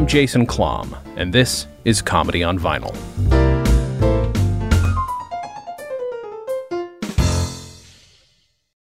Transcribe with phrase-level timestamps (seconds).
[0.00, 2.96] I'm Jason Klamm, and this is Comedy on Vinyl.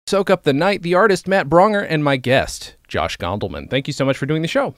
[0.06, 3.68] Soak up the night, the artist Matt Braunger, and my guest, Josh Gondelman.
[3.68, 4.76] Thank you so much for doing the show.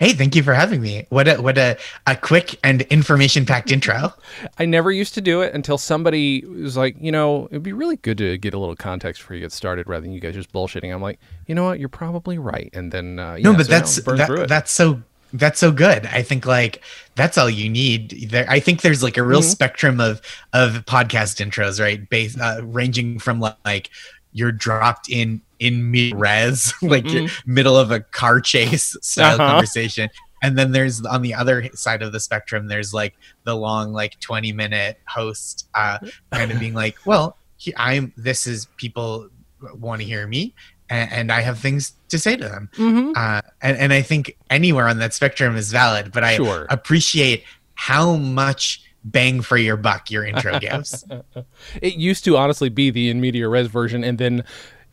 [0.00, 1.06] Hey, thank you for having me.
[1.10, 4.12] What a what a, a quick and information packed intro.
[4.58, 7.96] I never used to do it until somebody was like, you know, it'd be really
[7.96, 10.52] good to get a little context before you get started rather than you guys just
[10.52, 10.92] bullshitting.
[10.92, 12.70] I'm like, you know what, you're probably right.
[12.72, 15.02] And then uh, yeah, no, but so that's that, that's so
[15.34, 16.06] that's so good.
[16.06, 16.82] I think like
[17.14, 18.30] that's all you need.
[18.30, 19.50] There, I think there's like a real Mhm.
[19.50, 20.20] spectrum of
[20.52, 22.08] of podcast intros, right?
[22.08, 23.90] Based uh, ranging from like
[24.32, 29.40] you're dropped in in mid res, like you're middle of a car chase style Mm-hmm.
[29.40, 29.52] Uh-huh.
[29.52, 30.10] conversation.
[30.44, 34.18] And then there's on the other side of the spectrum, there's like the long, like
[34.18, 35.98] 20 minute host, uh,
[36.32, 39.28] kind of being like, well, he, I'm, this is people
[39.74, 40.52] want to hear me
[40.90, 42.68] and, and I have things to say to them.
[42.74, 43.12] Mhm.
[43.16, 46.66] Uh, and, and I think anywhere on that spectrum is valid, but I Sure.
[46.70, 47.44] appreciate
[47.74, 51.04] how much bang for your buck your intro gives.
[51.80, 54.42] It used to honestly be the in media res version, and then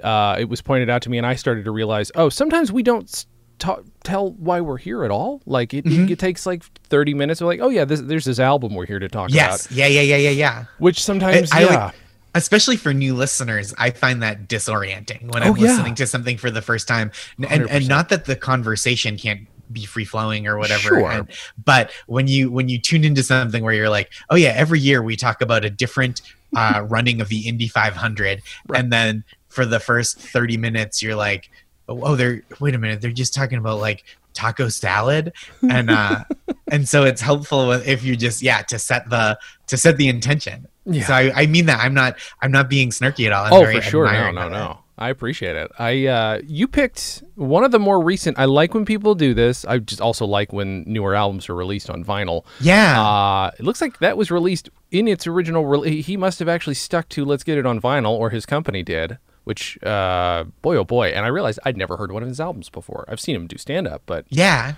[0.04, 2.84] uh, it was pointed out to me, and I started to realize, oh, sometimes we
[2.84, 3.26] don't
[3.60, 5.42] ta- tell why we're here at all.
[5.46, 6.12] Like it, Mm-hmm.
[6.12, 7.42] it takes like thirty minutes.
[7.42, 9.66] We're like, oh yeah, this, there's this album we're here to talk yes.
[9.66, 9.78] about.
[9.78, 10.66] Yeah, yeah, yeah, yeah, yeah.
[10.78, 11.96] Which sometimes, I, I yeah, like,
[12.36, 15.64] especially for new listeners, I find that disorienting when Oh, I'm yeah.
[15.72, 17.12] listening to something for the first time.
[17.38, 17.72] And, and, 100%.
[17.72, 20.82] and not that the conversation can't be free flowing or whatever.
[20.90, 21.12] Sure.
[21.12, 21.28] and-
[21.64, 25.02] but when you when you tune into something where you're like, oh yeah, every year
[25.04, 26.22] we talk about a different
[26.56, 28.80] uh, running of the Indy 500, Right.
[28.80, 31.50] and then for the first 30 minutes you're like,
[31.88, 35.34] oh, oh, they're wait a minute, they're just talking about like taco salad
[35.70, 36.24] and uh
[36.72, 40.68] and so it's helpful if you just yeah to set the to set the intention
[40.86, 41.04] Yeah.
[41.08, 43.66] so I, I mean that i'm not i'm not being snarky at all I'm oh
[43.74, 44.06] for sure.
[44.06, 44.50] No, admiring no, it.
[44.52, 44.80] no.
[45.00, 45.72] I appreciate it.
[45.80, 48.38] I uh, you picked one of the more recent.
[48.38, 49.64] I like when people do this.
[49.64, 52.44] I just also like when newer albums are released on vinyl.
[52.60, 55.66] yeah Uh, it looks like that was released in its original.
[55.66, 58.84] Re- he must have actually stuck to "Let's get it on vinyl," or his company
[58.84, 59.18] did.
[59.44, 61.10] Which, uh, boy, oh boy!
[61.10, 63.06] And I realized I'd never heard one of his albums before.
[63.08, 64.76] I've seen him do stand up, but yeah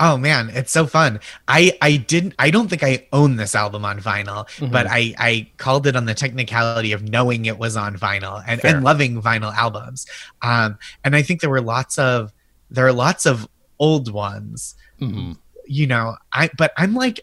[0.00, 3.84] oh man it's so fun i i didn't i don't think i own this album
[3.84, 4.70] on vinyl Mm-hmm.
[4.70, 8.60] but i i called it on the technicality of knowing it was on vinyl and
[8.60, 8.76] Fair.
[8.76, 10.06] and loving vinyl albums
[10.42, 12.32] um and i think there were lots of
[12.70, 13.48] there are lots of
[13.78, 15.36] old ones mhm.
[15.66, 17.20] you know i but i'm like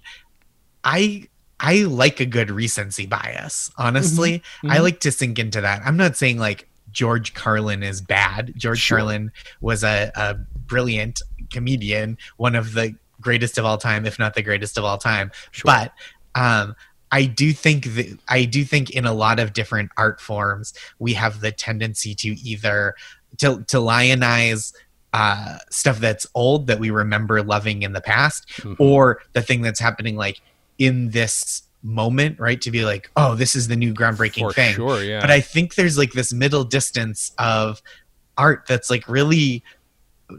[0.84, 1.28] i
[1.64, 4.84] i like a good recency bias honestly i Mhm.
[4.84, 9.00] like to sink into that i'm not saying like george carlin is bad george Sure.
[9.00, 9.32] carlin
[9.62, 10.36] was a, a
[10.68, 11.22] brilliant
[11.52, 15.32] comedian one of the greatest of all time if not the greatest of all time
[15.52, 15.64] Sure.
[15.66, 15.94] but
[16.36, 16.76] um
[17.12, 21.14] I do think that I do think in a lot of different art forms we
[21.14, 22.96] have the tendency to either
[23.38, 24.74] to to lionize
[25.14, 28.76] uh, stuff that's old that we remember loving in the past, Mhm.
[28.80, 30.42] or the thing that's happening like
[30.78, 32.62] in this moment, right?
[32.62, 34.74] To be like, oh, this is the new groundbreaking for thing.
[34.74, 35.22] sure, yeah.
[35.22, 37.82] But I think there's like this middle distance of
[38.38, 39.64] art that's like really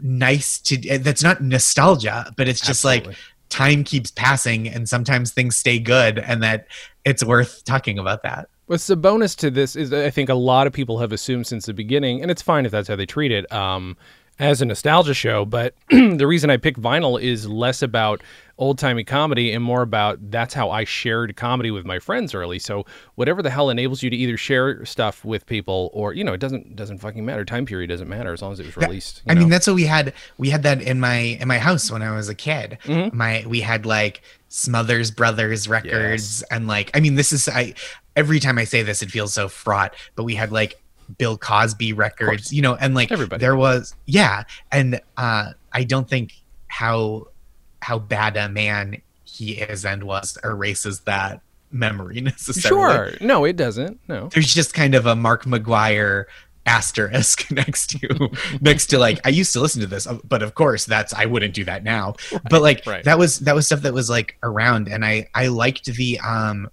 [0.01, 3.07] nice to that's not nostalgia, but it's just like
[3.49, 6.67] time keeps passing and sometimes things stay good and that
[7.05, 8.49] it's worth talking about that.
[8.67, 11.67] What's the bonus to this is I think a lot of people have assumed since
[11.67, 13.95] the beginning, and it's fine if that's how they treat it, um,
[14.39, 15.45] as a nostalgia show.
[15.45, 18.23] But the reason I picked vinyl is less about
[18.57, 22.57] old timey comedy and more about that's how I shared comedy with my friends early.
[22.57, 22.85] So
[23.15, 26.39] whatever the hell enables you to either share stuff with people or you know it
[26.39, 27.43] doesn't doesn't fucking matter.
[27.43, 29.21] Time period doesn't matter as long as it was released.
[29.25, 30.13] you I mean, that's what we had.
[30.37, 32.77] We had that in my in my house when I was a kid.
[32.85, 33.11] Mhm.
[33.13, 37.73] My we had like Smothers Brothers records and like I mean, this is I.
[38.15, 39.93] Every time I say this, it feels so fraught.
[40.15, 40.81] But we had like
[41.17, 43.41] Bill Cosby records, you know, and like Everybody.
[43.41, 46.31] there was yeah, and uh, I don't think
[46.67, 47.27] how
[47.85, 51.39] how bad a man he is and was erases that
[51.71, 53.11] memory necessarily.
[53.11, 53.27] sure.
[53.27, 53.99] No, it doesn't.
[54.07, 54.27] No.
[54.29, 56.25] there's just kind of a Mark McGwire
[56.65, 58.29] asterisk next to
[58.59, 61.25] next to like I used to listen to this, uh, but of course that's I
[61.25, 62.15] wouldn't do that now.
[62.49, 63.03] but like right.
[63.03, 66.67] that was that was stuff that was like around, and I I liked the um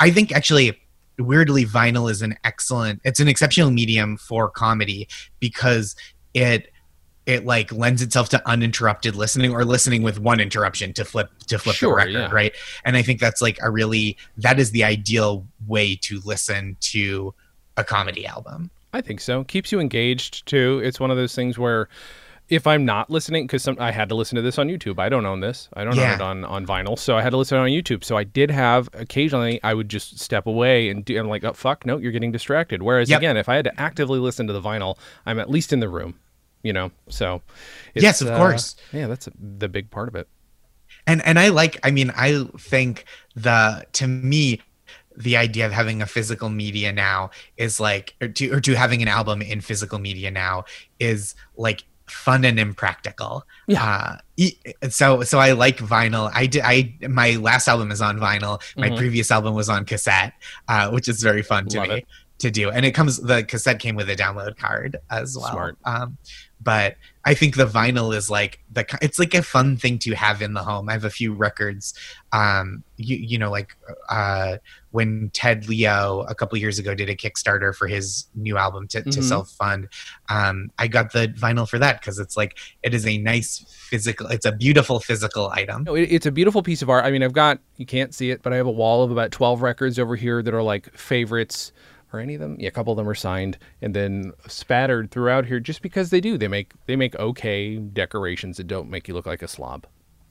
[0.00, 0.78] I think actually
[1.18, 5.08] weirdly vinyl is an excellent it's an exceptional medium for comedy
[5.40, 5.96] because
[6.34, 6.70] it
[7.28, 11.58] it like lends itself to uninterrupted listening or listening with one interruption to flip to
[11.58, 12.30] flip Sure, the record yeah.
[12.32, 12.52] right
[12.84, 17.32] and i think that's like a really that is the ideal way to listen to
[17.76, 19.44] a comedy album I think so.
[19.44, 20.80] Keeps you engaged too.
[20.82, 21.90] It's one of those things where
[22.48, 24.98] if I'm not listening, because I had to listen to this on YouTube.
[24.98, 25.68] I don't own this.
[25.74, 26.14] I don't Yeah.
[26.14, 26.98] own it on, on vinyl.
[26.98, 28.02] So I had to listen on YouTube.
[28.02, 31.18] So I did have occasionally I would just step away and do.
[31.20, 32.82] I'm like, oh fuck, no, you're getting distracted.
[32.82, 33.18] Whereas Yep.
[33.20, 34.96] again, if I had to actively listen to the vinyl,
[35.26, 36.14] I'm at least in the room.
[36.62, 36.90] You know.
[37.08, 37.42] So
[37.94, 38.76] yes, of uh, course.
[38.92, 40.28] Yeah, that's a, the big part of it.
[41.06, 41.78] And and I like.
[41.84, 44.60] I mean, I think the to me
[45.16, 49.02] the idea of having a physical media now is like or to or to having
[49.02, 50.64] an album in physical media now
[51.00, 53.44] is like fun and impractical.
[53.66, 54.16] Yeah.
[54.38, 56.30] Uh, so so I like vinyl.
[56.32, 56.62] I did.
[56.64, 58.60] I my last album is on vinyl.
[58.76, 58.96] My mm-hmm.
[58.96, 60.34] previous album was on cassette,
[60.68, 62.06] uh, which is very fun to Love me it.
[62.38, 62.70] To do.
[62.70, 63.18] And it comes.
[63.18, 65.50] The cassette came with a download card as well.
[65.50, 65.78] Smart.
[65.84, 66.18] Um,
[66.60, 70.42] but I think the vinyl is like the it's like a fun thing to have
[70.42, 70.88] in the home.
[70.88, 71.94] I have a few records,
[72.32, 73.76] um, you you know, like
[74.08, 74.56] uh,
[74.90, 79.00] when Ted Leo a couple years ago did a Kickstarter for his new album to,
[79.00, 79.10] mm-hmm.
[79.10, 79.88] to self fund.
[80.28, 84.26] Um, I got the vinyl for that because it's like it is a nice physical.
[84.28, 85.84] It's a beautiful physical item.
[85.84, 87.04] No, it, it's a beautiful piece of art.
[87.04, 89.30] I mean, I've got you can't see it, but I have a wall of about
[89.30, 91.72] twelve records over here that are like favorites
[92.12, 92.56] or any of them.
[92.58, 96.20] Yeah, a couple of them are signed and then spattered throughout here just because they
[96.20, 96.38] do.
[96.38, 99.86] They make they make okay decorations that don't make you look like a slob.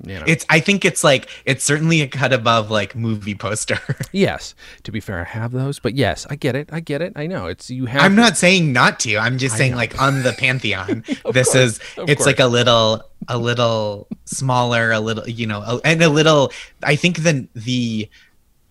[0.06, 0.26] You know.
[0.28, 3.80] It's I think it's like it's certainly a cut above like movie poster.
[4.12, 4.54] yes.
[4.84, 6.70] To be fair, I have those, but yes, I get it.
[6.72, 7.14] I get it.
[7.16, 7.48] I know.
[7.48, 9.18] It's you have I'm to, not saying not to.
[9.18, 9.78] I'm just I saying know.
[9.78, 11.04] like on the Pantheon.
[11.32, 12.26] this course, is it's course.
[12.28, 16.52] like a little a little smaller, a little you know, and a little
[16.84, 18.08] I think the the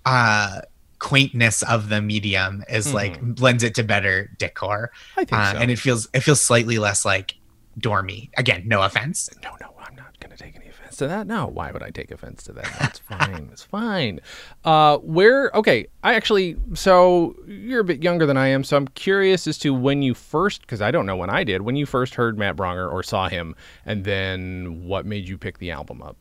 [0.05, 0.61] uh
[1.07, 2.97] quaintness of the medium is mm-hmm.
[2.97, 4.91] like blends it to better decor.
[5.17, 5.59] I think uh, so.
[5.59, 7.37] And it feels it feels slightly less like
[7.79, 8.29] dormy.
[8.37, 9.31] Again, no offense.
[9.41, 11.29] No, no, I'm not gonna take any offense to that.
[11.29, 12.69] No, why would I take offense to that?
[12.81, 13.51] That's fine.
[13.53, 14.19] it's fine.
[14.65, 15.53] Uh, where?
[15.55, 16.57] Okay, I actually.
[16.75, 20.13] So you're a bit younger than I am, so I'm curious as to when you
[20.13, 23.05] first, because I don't know when I did, when you first heard Matt Braunger or
[23.05, 23.55] saw him,
[23.85, 26.17] and then what made you pick the album up.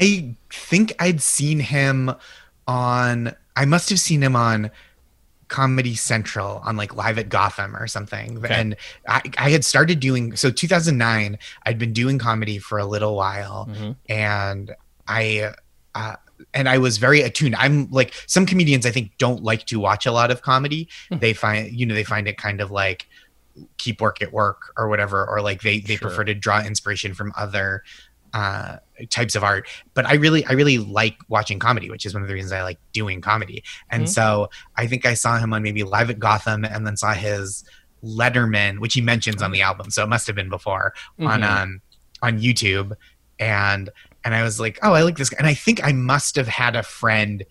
[0.00, 2.14] I think I'd seen him
[2.66, 4.70] on I must have seen him on
[5.48, 8.38] Comedy Central on like Live at Gotham or something.
[8.38, 8.54] Okay.
[8.54, 8.76] And
[9.08, 11.36] I, I had started doing so 2009.
[11.64, 13.92] I'd been doing comedy for a little while, mm-hmm.
[14.08, 14.74] and
[15.08, 15.52] I.
[15.94, 16.16] Uh,
[16.54, 17.56] and I was very attuned.
[17.56, 20.88] I'm like some comedians I think don't like to watch a lot of comedy.
[21.08, 21.18] Hmm.
[21.18, 23.08] they find you know they find it kind of like
[23.76, 26.06] keep work at work or whatever or like they they sure.
[26.06, 27.82] prefer to draw inspiration from other
[28.32, 28.76] uh,
[29.10, 32.28] types of art but i really i really like watching comedy which is one of
[32.28, 33.62] the reasons i like doing comedy.
[33.90, 34.10] And mm-hmm.
[34.10, 37.64] so i think i saw him on maybe live at gotham and then saw his
[38.04, 41.26] letterman which he mentions on the album so it must have been before mm-hmm.
[41.26, 41.80] on um
[42.22, 42.92] on youtube.
[43.40, 43.90] And
[44.24, 45.36] and i was like oh i like this guy.
[45.38, 47.44] And i think i must have had a friend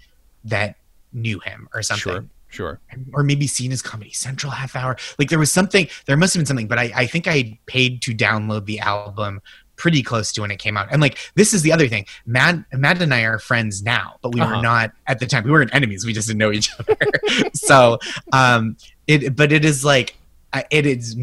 [0.43, 0.75] that
[1.13, 2.13] knew him or something.
[2.13, 2.79] Sure sure.
[3.13, 4.97] Or maybe seen his comedy central half hour.
[5.19, 8.01] Like there was something there must have been something but i, I think i paid
[8.03, 9.41] to download the album
[9.77, 10.87] pretty close to when it came out.
[10.91, 12.05] And like this is the other thing.
[12.25, 14.57] Matt Matt and I are friends now, but we uh-huh.
[14.57, 15.43] were not at the time.
[15.45, 16.05] We weren't enemies.
[16.05, 16.97] We just didn't know each other.
[17.53, 17.99] so
[18.33, 18.75] um
[19.07, 20.17] it but it is like
[20.71, 21.15] it is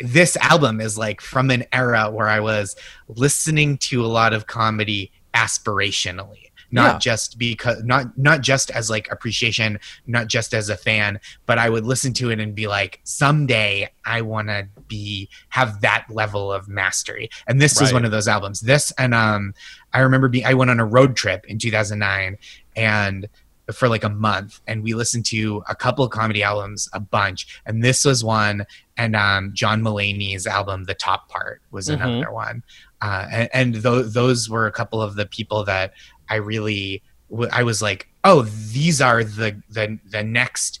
[0.00, 2.76] this album is like from an era where I was
[3.08, 6.98] listening to a lot of comedy aspirationally not yeah.
[6.98, 11.68] just because not not just as like appreciation not just as a fan but i
[11.68, 16.52] would listen to it and be like someday i want to be have that level
[16.52, 17.82] of mastery and this right.
[17.82, 19.54] was one of those albums this and um
[19.92, 22.36] i remember being i went on a road trip in 2009
[22.76, 23.28] and
[23.72, 27.60] for like a month and we listened to a couple of comedy albums a bunch
[27.64, 28.66] and this was one
[28.96, 32.02] and um, john mulaney's album the top part was mm-hmm.
[32.02, 32.62] another one
[33.00, 35.92] uh, and, and th- those were a couple of the people that
[36.28, 37.02] I really
[37.50, 40.80] I was like, oh, these are the the the next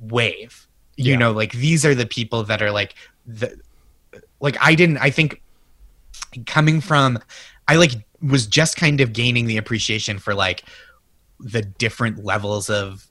[0.00, 0.66] wave.
[0.96, 1.18] You yeah.
[1.18, 2.94] know, like these are the people that are like
[3.26, 3.58] the
[4.40, 5.42] like I didn't I think
[6.46, 7.18] coming from
[7.68, 10.64] I like was just kind of gaining the appreciation for like
[11.38, 13.06] the different levels of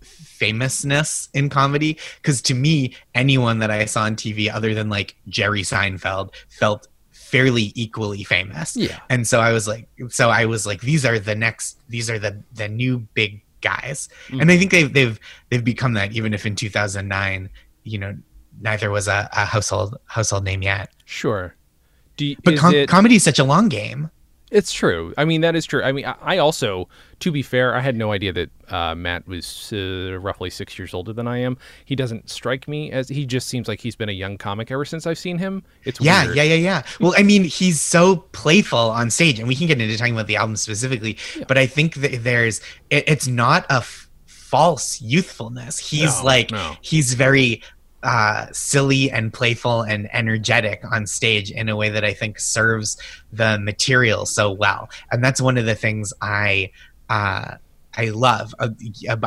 [0.00, 5.16] famousness in comedy because to me anyone that i saw on tv other than like
[5.28, 6.88] jerry seinfeld felt
[7.26, 8.76] fairly equally famous.
[8.76, 9.00] Yeah.
[9.10, 12.18] And so I was like, so I was like, these are the next, these are
[12.18, 14.40] the the new big guys, mm-hmm.
[14.40, 15.18] and I think they've they've
[15.50, 16.12] they've become that.
[16.12, 17.50] Even if in 2009,
[17.82, 18.16] you know,
[18.60, 20.90] neither was a, a household household name yet.
[21.04, 21.54] Sure.
[22.18, 24.10] You, but com- it, comedy is such a long game.
[24.56, 25.12] It's true.
[25.18, 25.82] I mean, that is true.
[25.82, 26.88] I mean, I also,
[27.20, 30.94] to be fair, I had no idea that uh, Matt was uh, roughly six years
[30.94, 31.58] older than I am.
[31.84, 34.86] He doesn't strike me as he just seems like he's been a young comic ever
[34.86, 35.62] since I've seen him.
[35.84, 36.36] It's yeah, weird.
[36.36, 36.82] yeah, yeah, yeah.
[37.00, 40.26] Well, I mean, he's so playful on stage, and we can get into talking about
[40.26, 41.18] the album specifically.
[41.36, 41.44] Yeah.
[41.46, 45.78] But I think that there's, it, it's not a f- false youthfulness.
[45.78, 46.76] He's no, like, no.
[46.80, 47.62] he's very
[48.06, 52.96] uh, silly and playful and energetic on stage in a way that I think serves
[53.32, 54.88] the material so well.
[55.10, 56.70] And that's one of the things I
[57.10, 57.56] uh,
[57.96, 58.54] I love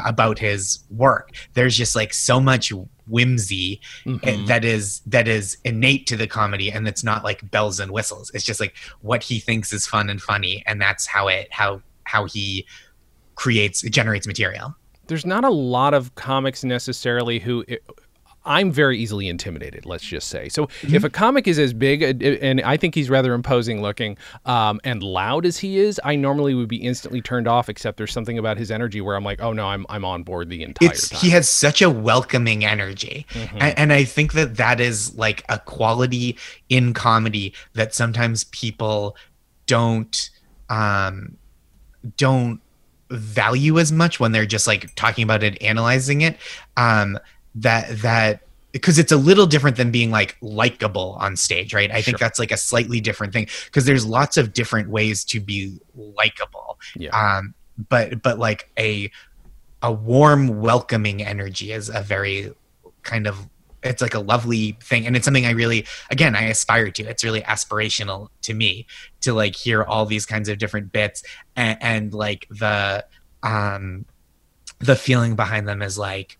[0.06, 1.32] about his work.
[1.56, 2.72] There's just like so much
[3.08, 4.46] whimsy mm-hmm.
[4.46, 8.30] that is that is innate to the comedy and it's not like bells and whistles
[8.36, 11.82] it's just like what he thinks is fun and funny and that's how it how
[12.04, 12.68] how he
[13.34, 14.76] creates generates material
[15.08, 17.66] there's not a lot of comics necessarily who
[18.46, 20.50] I'm very easily intimidated, let's just say.
[20.50, 20.96] So mm-hmm.
[20.96, 25.04] if a comic is as big, and I think he's rather imposing looking um, and
[25.04, 28.58] loud as he is, I normally would be instantly turned off, except there's something about
[28.58, 31.20] his energy where I'm like, oh no, I'm, I'm on board the entire it's, time.
[31.20, 33.26] He has such a welcoming energy.
[33.32, 33.58] Mm-hmm.
[33.60, 36.38] And, and I think that that is like a quality
[36.70, 39.16] in comedy that sometimes people
[39.66, 40.30] don't
[40.70, 41.38] um,
[42.18, 42.62] don't
[43.10, 46.38] value as much when they're just like talking about it analyzing it
[46.78, 47.18] um
[47.62, 51.96] that that because it's a little different than being like likable on stage right i
[51.96, 52.04] sure.
[52.04, 55.78] think that's like a slightly different thing because there's lots of different ways to be
[55.96, 57.38] likable yeah.
[57.38, 57.54] um
[57.90, 59.12] but but like a
[59.82, 62.54] a warm welcoming energy is a very
[63.04, 63.48] kind of
[63.82, 67.24] it's like a lovely thing and it's something i really again i aspire to it's
[67.24, 68.86] really aspirational to me
[69.22, 71.24] to like hear all these kinds of different bits
[71.56, 73.06] and, and like the
[73.42, 74.06] um
[74.80, 76.38] the feeling behind them is like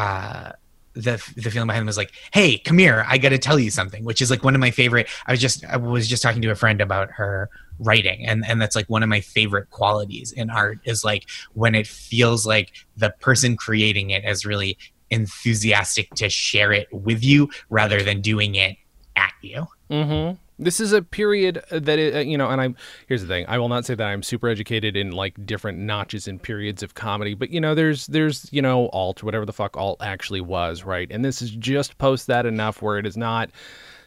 [0.00, 0.52] uh
[0.94, 3.04] the the feeling behind them is like, "Hey, come here!
[3.06, 5.08] I got to tell you something," which is like one of my favorite.
[5.26, 8.60] I was just I was just talking to a friend about her writing, and and
[8.60, 12.72] that's like one of my favorite qualities in art is like when it feels like
[12.96, 14.78] the person creating it is really
[15.10, 18.76] enthusiastic to share it with you rather than doing it
[19.16, 19.66] at you.
[19.90, 20.36] Mm-hmm.
[20.60, 22.76] This is a period that it, uh, you know, and I'm
[23.08, 23.46] here's the thing.
[23.48, 26.94] I will not say that I'm super educated in like different notches and periods of
[26.94, 30.40] comedy, but you know, there's there's you know alt or whatever the fuck alt actually
[30.40, 31.10] was, right?
[31.10, 33.50] And this is just post that enough where it is not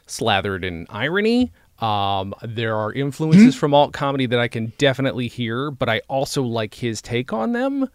[0.06, 1.52] slathered in irony.
[1.80, 3.60] Um, there are influences mm-hmm.
[3.60, 7.52] from alt comedy that I can definitely hear, but I also like his take on
[7.52, 7.90] them.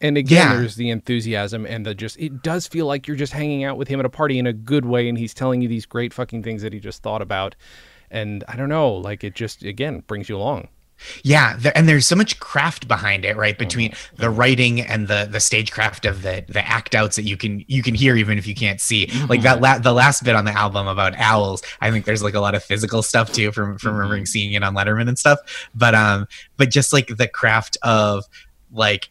[0.00, 0.56] And again, yeah.
[0.56, 3.88] there's the enthusiasm and the just, it does feel like you're just hanging out with
[3.88, 5.08] him at a party in a good way.
[5.08, 7.54] And he's telling you these great fucking things that he just thought about.
[8.14, 10.68] And I don't know, like it just, again, brings you along.
[11.22, 13.58] Yeah, there, and there's so much craft behind it, right?
[13.58, 14.16] Between mm-hmm.
[14.16, 17.82] the writing and the the stagecraft of the the act outs that you can you
[17.82, 19.06] can hear even if you can't see.
[19.06, 19.26] Mm-hmm.
[19.26, 22.34] Like that la- the last bit on the album about owls, I think there's like
[22.34, 23.98] a lot of physical stuff too from from mm-hmm.
[23.98, 25.40] remembering seeing it on Letterman and stuff.
[25.74, 28.24] But um, but just like the craft of
[28.72, 29.10] like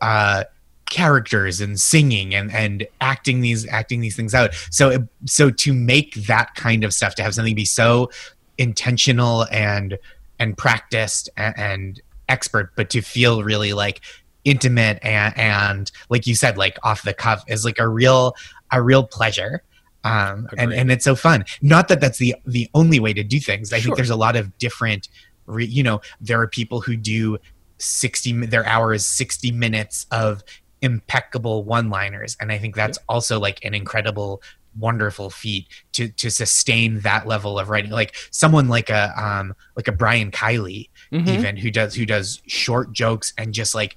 [0.00, 0.44] uh
[0.90, 6.12] characters and singing and and acting these acting these things out so so to make
[6.26, 8.10] that kind of stuff to have something be so
[8.58, 9.98] intentional and
[10.38, 14.00] and practiced and, and expert but to feel really like
[14.44, 18.34] intimate and and like you said like off the cuff is like a real
[18.70, 19.62] a real pleasure.
[20.04, 21.44] Um and and it's so fun.
[21.60, 23.72] Not that that's the the only way to do things.
[23.72, 23.82] I sure.
[23.82, 25.08] think there's a lot of different
[25.46, 27.38] re, you know there are people who do
[27.78, 30.42] 60 their hour is 60 minutes of
[30.80, 33.04] impeccable one liners and i think that's yeah.
[33.08, 34.42] also like an incredible
[34.78, 37.90] wonderful feat to to sustain that level of writing.
[37.90, 41.28] Like someone like a um like a brian kiley mm-hmm.
[41.28, 43.96] even who does who does short jokes and just like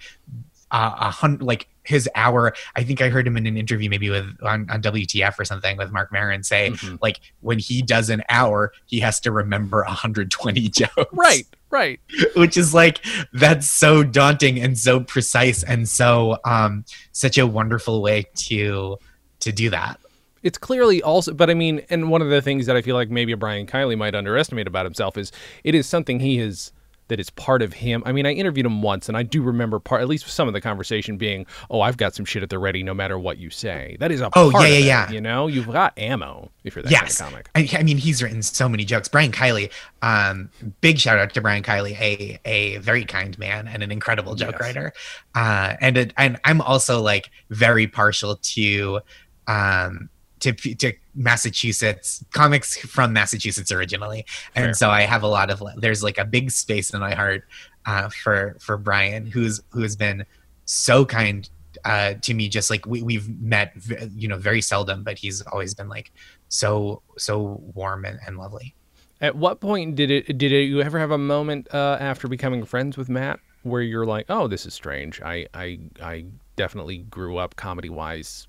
[0.71, 2.53] uh, a hundred like his hour.
[2.75, 5.77] I think i heard him in an interview maybe with on, on wtf or something
[5.77, 6.95] with marc maron say mm-hmm.
[7.01, 10.93] like when he does an hour he has to remember 120 jokes.
[11.11, 11.99] Right right.
[12.35, 18.01] Which is like that's so daunting and so precise and so um such a wonderful
[18.01, 18.97] way to
[19.41, 19.99] to do that
[20.45, 23.09] it's clearly also but i mean and one of the things that i feel like
[23.09, 25.31] maybe brian kiley might underestimate about himself is
[25.63, 26.71] it is something he has
[27.07, 28.01] that is part of him.
[28.05, 30.53] I mean, I interviewed him once, and I do remember part, at least some of
[30.53, 33.49] the conversation being, "Oh, I've got some shit at the ready, no matter what you
[33.49, 35.11] say." That is a oh yeah yeah it, yeah.
[35.11, 37.17] You know, you've got ammo if you're that yes.
[37.17, 37.73] kind of comic.
[37.73, 39.07] I, I, mean, he's written so many jokes.
[39.07, 39.71] Brian Kiley,
[40.01, 40.49] um,
[40.81, 44.53] big shout out to Brian Kiley, a a very kind man and an incredible joke
[44.53, 44.61] yes.
[44.61, 44.93] writer.
[45.35, 49.01] Uh, and it, and I'm also like very partial to
[49.47, 50.09] um
[50.53, 54.25] to to Massachusetts comics from Massachusetts originally,
[54.55, 54.73] and sure.
[54.73, 57.43] so I have a lot of there's like a big space in my heart
[57.85, 60.25] uh, for for Brian, who's who has been
[60.65, 61.49] so kind
[61.83, 62.49] uh, to me.
[62.49, 63.73] Just like we we've met,
[64.15, 66.11] you know, very seldom, but he's always been like
[66.49, 68.75] so so warm and, and lovely.
[69.21, 72.65] At what point did it did it, you ever have a moment uh, after becoming
[72.65, 75.21] friends with Matt where you're like, oh, this is strange.
[75.21, 76.25] I I I
[76.55, 78.47] definitely grew up comedy wise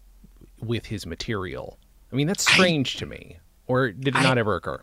[0.60, 1.78] with his material.
[2.12, 3.36] I mean, that's strange I, to me.
[3.66, 4.80] Or did it I, not ever occur?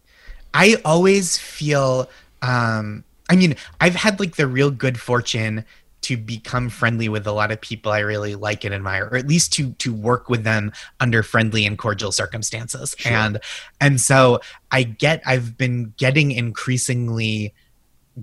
[0.54, 2.10] I always feel
[2.42, 5.66] um I mean, I've had like the real good fortune
[6.02, 9.26] to become friendly with a lot of people I really like and admire, or at
[9.26, 12.94] least to to work with them under friendly and cordial circumstances.
[12.98, 13.12] Sure.
[13.12, 13.40] And
[13.80, 17.54] and so I get I've been getting increasingly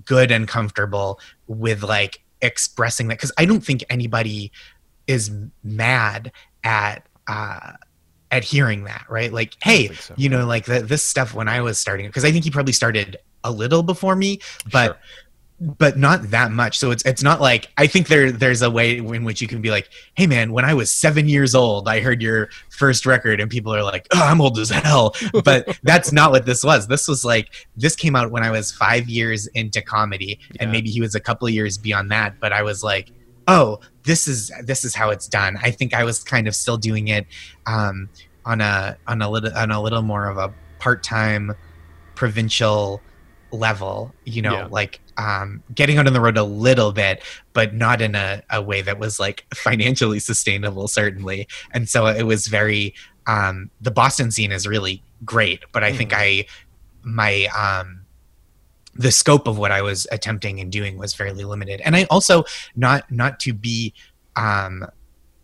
[0.05, 4.51] good and comfortable with like expressing that because I don't think anybody
[5.07, 5.31] is
[5.63, 6.31] mad
[6.63, 7.73] at uh,
[8.31, 9.31] at hearing that, right?
[9.31, 10.13] Like, hey, so.
[10.17, 12.73] you know, like the, this stuff when I was starting, because I think he probably
[12.73, 14.39] started a little before me,
[14.71, 14.85] but
[15.59, 15.75] Sure.
[15.77, 16.79] but not that much.
[16.79, 19.61] So it's it's not like I think there there's a way in which you can
[19.61, 23.39] be like, hey man, when I was seven years old, I heard your first record,
[23.41, 25.13] and people are like, oh, I'm old as hell.
[25.43, 26.87] But that's not what this was.
[26.87, 30.89] This was like this came out when I was five years into comedy, and maybe
[30.89, 32.39] he was a couple of years beyond that.
[32.39, 33.11] But I was like,
[33.47, 35.57] oh, this is this is how it's done.
[35.61, 37.27] I think I was kind of still doing it
[37.65, 38.09] um,
[38.45, 41.53] on a on a little on a little more of a part time
[42.15, 43.01] provincial
[43.51, 44.13] level.
[44.25, 44.67] You know, Yeah.
[44.69, 47.21] like um, getting out on the road a little bit,
[47.53, 51.47] but not in a, a way that was like financially sustainable, certainly.
[51.71, 52.93] And so it was very
[53.27, 56.45] um, the Boston scene is really great, but I think I
[57.03, 58.00] my um,
[58.95, 61.81] the scope of what I was attempting and doing was fairly limited.
[61.81, 62.43] And I also
[62.75, 63.93] not not to be
[64.35, 64.85] um,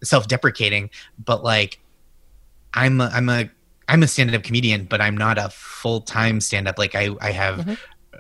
[0.03, 0.89] self-deprecating,
[1.23, 1.79] but like
[2.73, 3.49] I'm a, I'm a
[3.87, 6.77] I'm a stand-up comedian, but I'm not a full-time stand-up.
[6.77, 7.77] Like I I have Mhm.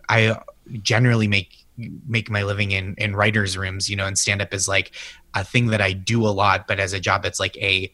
[0.09, 0.39] I
[0.81, 1.65] generally make
[2.07, 4.91] make my living in in writers' rooms, you know, and stand-up is like
[5.35, 7.91] a thing that I do a lot, but as a job, it's like a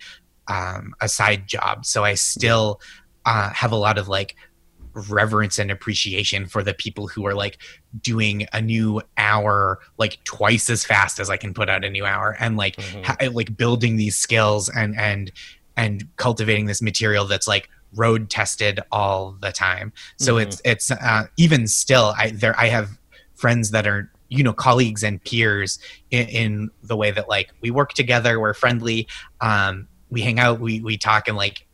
[0.48, 1.86] um, a side job.
[1.86, 2.80] So I still
[3.26, 4.36] uh, have a lot of like
[5.10, 7.58] reverence and appreciation for the people who are like
[8.02, 12.06] doing a new hour like twice as fast as I can put out a new
[12.06, 13.06] hour and like Mhm.
[13.06, 15.32] ha- like building these skills and and
[15.76, 20.42] and cultivating this material that's like road tested all the time so Mhm.
[20.44, 22.90] it's it's uh, even still i there i have
[23.36, 25.78] friends that are you know colleagues and peers
[26.10, 29.08] in, in the way that like we work together we're friendly
[29.42, 31.68] um we hang out we we talk and like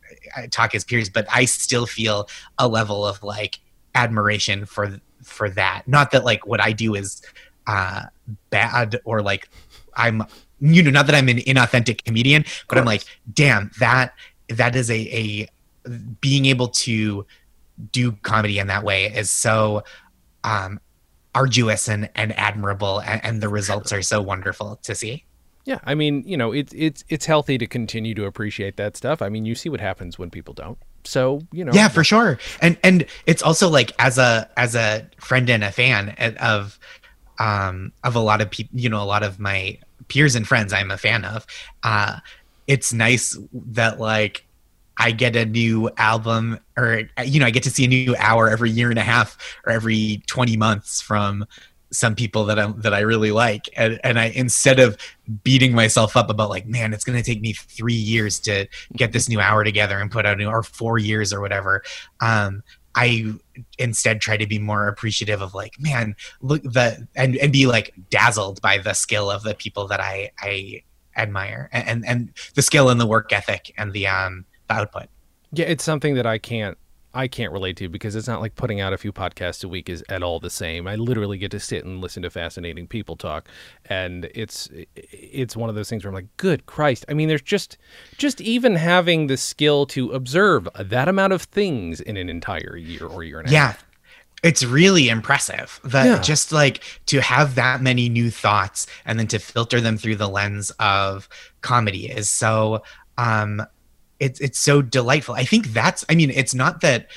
[0.50, 3.60] talk as peers but i still feel a level of like
[3.94, 5.82] admiration for for that.
[5.86, 7.22] Not that like what i do is
[7.66, 8.04] uh
[8.48, 9.48] bad or like
[9.96, 10.22] i'm
[10.60, 14.14] you know not that i'm an inauthentic comedian but i'm like damn that
[14.48, 15.48] that is a a
[16.20, 17.26] being able to
[17.92, 19.82] do comedy in that way is so
[20.44, 20.80] um
[21.34, 25.24] arduous and and admirable and, and the results are so wonderful to see
[25.64, 29.20] Yeah, I mean, you know, it's it's it's healthy to continue to appreciate that stuff.
[29.22, 30.78] I mean, you see what happens when people don't.
[31.04, 31.72] So, you know.
[31.72, 35.72] yeah for sure and and it's also like as a as a friend and a
[35.72, 36.78] fan of
[37.38, 40.72] um of a lot of people you know a lot of my peers and friends
[40.72, 41.46] i'm a fan of
[41.84, 42.18] uh
[42.66, 44.44] it's nice that like
[44.98, 48.50] i get a new album or you know i get to see a new hour
[48.50, 51.46] every year and a half or every 20 months from
[51.92, 53.68] some people that i that i really like.
[53.76, 54.96] And, and i instead of
[55.44, 59.12] beating myself up about like man it's going to take me three years to get
[59.12, 61.82] this new hour together and put out new or four years or whatever
[62.20, 62.62] um
[62.96, 63.32] i
[63.78, 67.94] instead try to be more appreciative of like man look the and and be like
[68.10, 70.82] dazzled by the skill of the people that i i
[71.16, 75.08] admire and and, and the skill and the work ethic and the um the output.
[75.52, 76.78] Yeah, it's something that I can't
[77.12, 79.88] I can't relate to because it's not like putting out a few podcasts a week
[79.88, 80.86] is at all the same.
[80.86, 83.48] I literally get to sit and listen to fascinating people talk,
[83.86, 87.04] and it's it's one of those things where I'm like, good Christ!
[87.08, 87.78] I mean, there's just
[88.16, 93.06] just even having the skill to observe that amount of things in an entire year
[93.06, 93.76] or year and a half.
[93.80, 93.86] yeah
[94.42, 96.18] it's really impressive that Yeah.
[96.22, 100.28] just like to have that many new thoughts and then to filter them through the
[100.28, 101.28] lens of
[101.60, 102.82] comedy is so
[103.18, 103.62] um
[104.20, 105.34] it's it's so delightful.
[105.34, 107.08] I think that's i mean it's not that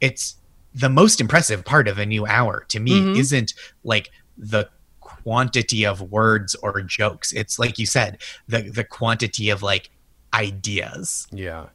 [0.00, 0.36] it's
[0.74, 3.18] the most impressive part of a new hour to me Mhm.
[3.18, 3.54] isn't
[3.84, 4.68] like the
[5.00, 7.32] quantity of words or jokes.
[7.32, 9.90] It's like you said the the quantity of like
[10.34, 11.26] ideas.
[11.32, 11.66] Yeah,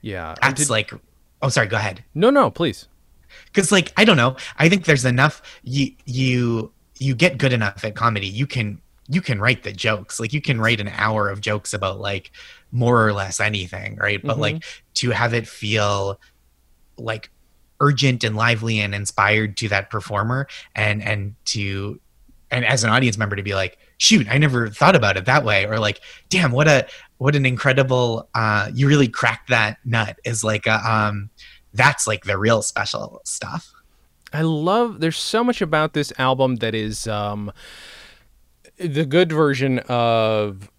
[0.00, 0.34] yeah.
[0.40, 0.92] That's to- like
[1.42, 2.04] oh sorry go ahead.
[2.14, 2.88] No, no, please.
[3.46, 4.36] because like i don't know.
[4.56, 8.26] I think there's enough you you you get good enough at comedy.
[8.28, 10.18] You can you can write the jokes.
[10.18, 12.32] Like you can write an hour of jokes about like
[12.72, 14.20] more or less anything right?
[14.22, 14.40] But Mhm.
[14.40, 14.64] like
[14.94, 16.18] to have it feel
[16.98, 17.30] like
[17.80, 22.00] urgent and lively and inspired to that performer and and to
[22.50, 25.44] and as an audience member to be like shoot i never thought about it that
[25.44, 25.66] way.
[25.66, 26.86] Or like damn what a
[27.18, 31.28] what an incredible uh you really cracked that nut is like a um
[31.74, 33.70] that's like the real special stuff.
[34.32, 37.52] I love there's so much about this album that is um
[38.78, 40.70] the good version of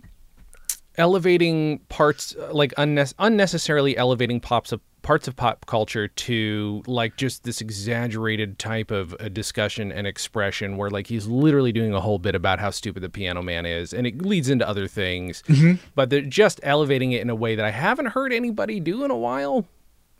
[0.97, 7.43] elevating parts like unne- unnecessarily elevating pops of parts of pop culture to like just
[7.43, 12.17] this exaggerated type of a discussion and expression where like he's literally doing a whole
[12.17, 15.79] bit about how stupid the piano man is and it leads into other things Mhm.
[15.95, 19.11] but they're just elevating it in a way that I haven't heard anybody do in
[19.11, 19.57] a while.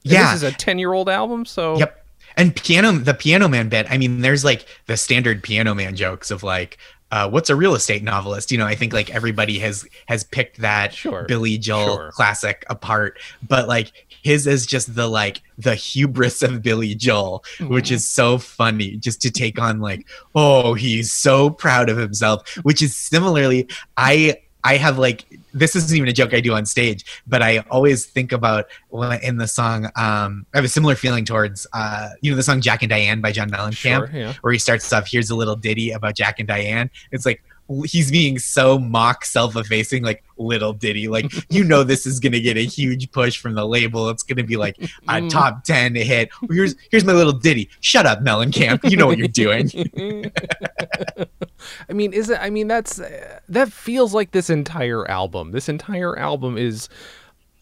[0.03, 0.31] And Yeah.
[0.33, 2.05] This is a 10 year old album, so Yep.
[2.37, 3.87] And piano, the piano man bit.
[3.89, 6.77] I mean, there's like the standard piano man jokes of like,
[7.11, 8.51] uh, what's a real estate novelist?
[8.51, 11.25] You know, I think like everybody has has picked that Sure.
[11.27, 12.11] Billy Joel Sure.
[12.13, 13.91] classic apart, but like
[14.23, 19.21] his is just the like the hubris of Billy Joel, which is so funny just
[19.21, 24.77] to take on like, oh, he's so proud of himself, which is similarly, I I
[24.77, 28.31] have like this isn't even a joke I do on stage, but I always think
[28.31, 29.85] about when in the song.
[29.95, 33.21] Um, I have a similar feeling towards uh, you know the song Jack and Diane
[33.21, 34.33] by John Mellencamp Sure, yeah.
[34.41, 36.89] where he starts off, here's a little ditty about Jack and Diane.
[37.11, 37.43] It's like
[37.86, 41.08] he's being so mock self-effacing, like little ditty.
[41.08, 44.10] Like you know this is gonna get a huge push from the label.
[44.10, 44.88] It's gonna be like a
[45.21, 45.30] Mm.
[45.30, 46.30] top ten hit.
[46.49, 47.69] Here's here's my little ditty.
[47.82, 48.89] Shut up, Mellencamp.
[48.89, 49.69] You know what you're doing.
[51.89, 52.39] I mean, is it?
[52.41, 55.51] I mean, that's uh, that feels like this entire album.
[55.51, 56.88] This entire album is,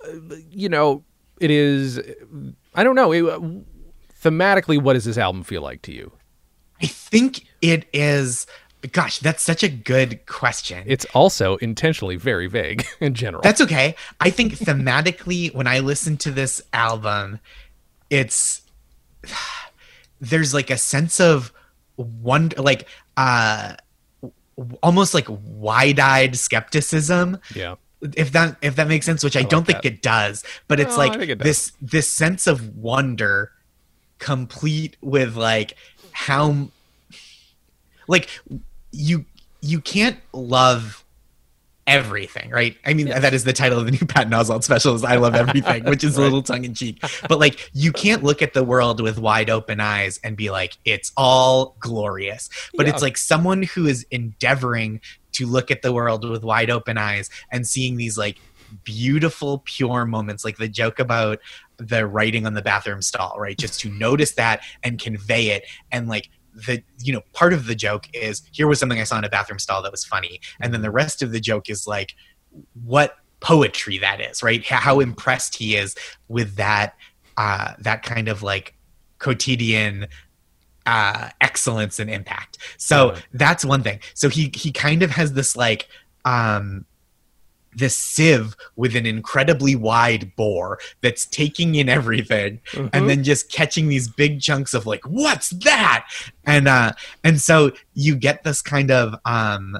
[0.08, 1.04] uh, you know,
[1.40, 2.00] it is.
[2.74, 3.12] I don't know.
[3.12, 3.24] It,
[4.22, 6.12] thematically, what does this album feel like to you?
[6.82, 8.48] I think it is
[8.92, 10.84] gosh, that's such a good question.
[10.86, 13.42] It's also intentionally very vague in general.
[13.42, 13.96] That's okay.
[14.20, 17.40] I think thematically, when I listen to this album,
[18.10, 18.62] it's
[20.22, 21.52] there's like a sense of
[21.98, 23.76] wonder, like uh,
[24.82, 27.40] almost like wide-eyed skepticism.
[27.54, 27.76] yeah.
[28.02, 30.96] If that if that makes sense, which I, like don't think it does, but it's
[30.96, 33.52] No, like it this this sense of wonder,
[34.20, 35.76] complete with like
[36.12, 36.68] how
[38.08, 38.30] like
[38.96, 39.26] you
[39.62, 41.04] you can't love
[41.88, 42.76] everything, right?
[42.86, 45.36] I mean, that is the title of the new Patton Oswalt special is I Love
[45.36, 47.04] Everything, which is a little tongue in cheek.
[47.30, 50.78] But like you can't look at the world with wide open eyes and be like,
[50.84, 52.50] it's all glorious.
[52.76, 52.94] But Yeah.
[52.94, 55.02] it's like someone who is endeavoring
[55.34, 58.38] to look at the world with wide open eyes and seeing these like
[58.84, 61.40] beautiful, pure moments, like the joke about
[61.78, 63.58] the writing on the bathroom stall, right?
[63.58, 67.76] Just to notice that and convey it and like the you know part of the
[67.76, 70.40] joke is here was something i saw in a bathroom stall that was funny.
[70.60, 72.16] And then the rest of the joke is like
[72.86, 74.66] what poetry that is right?
[74.66, 75.96] How impressed he is
[76.28, 76.96] with that
[77.38, 78.76] uh that kind of like
[79.20, 80.08] quotidian
[80.86, 82.58] uh excellence and impact.
[82.78, 84.00] So that's one thing.
[84.14, 85.88] So he he kind of has this like
[86.24, 86.86] um
[87.76, 92.90] this sieve with an incredibly wide bore that's taking in everything Mhm.
[92.94, 96.08] and then just catching these big chunks of like what's that
[96.46, 99.78] and uh and so you get this kind of um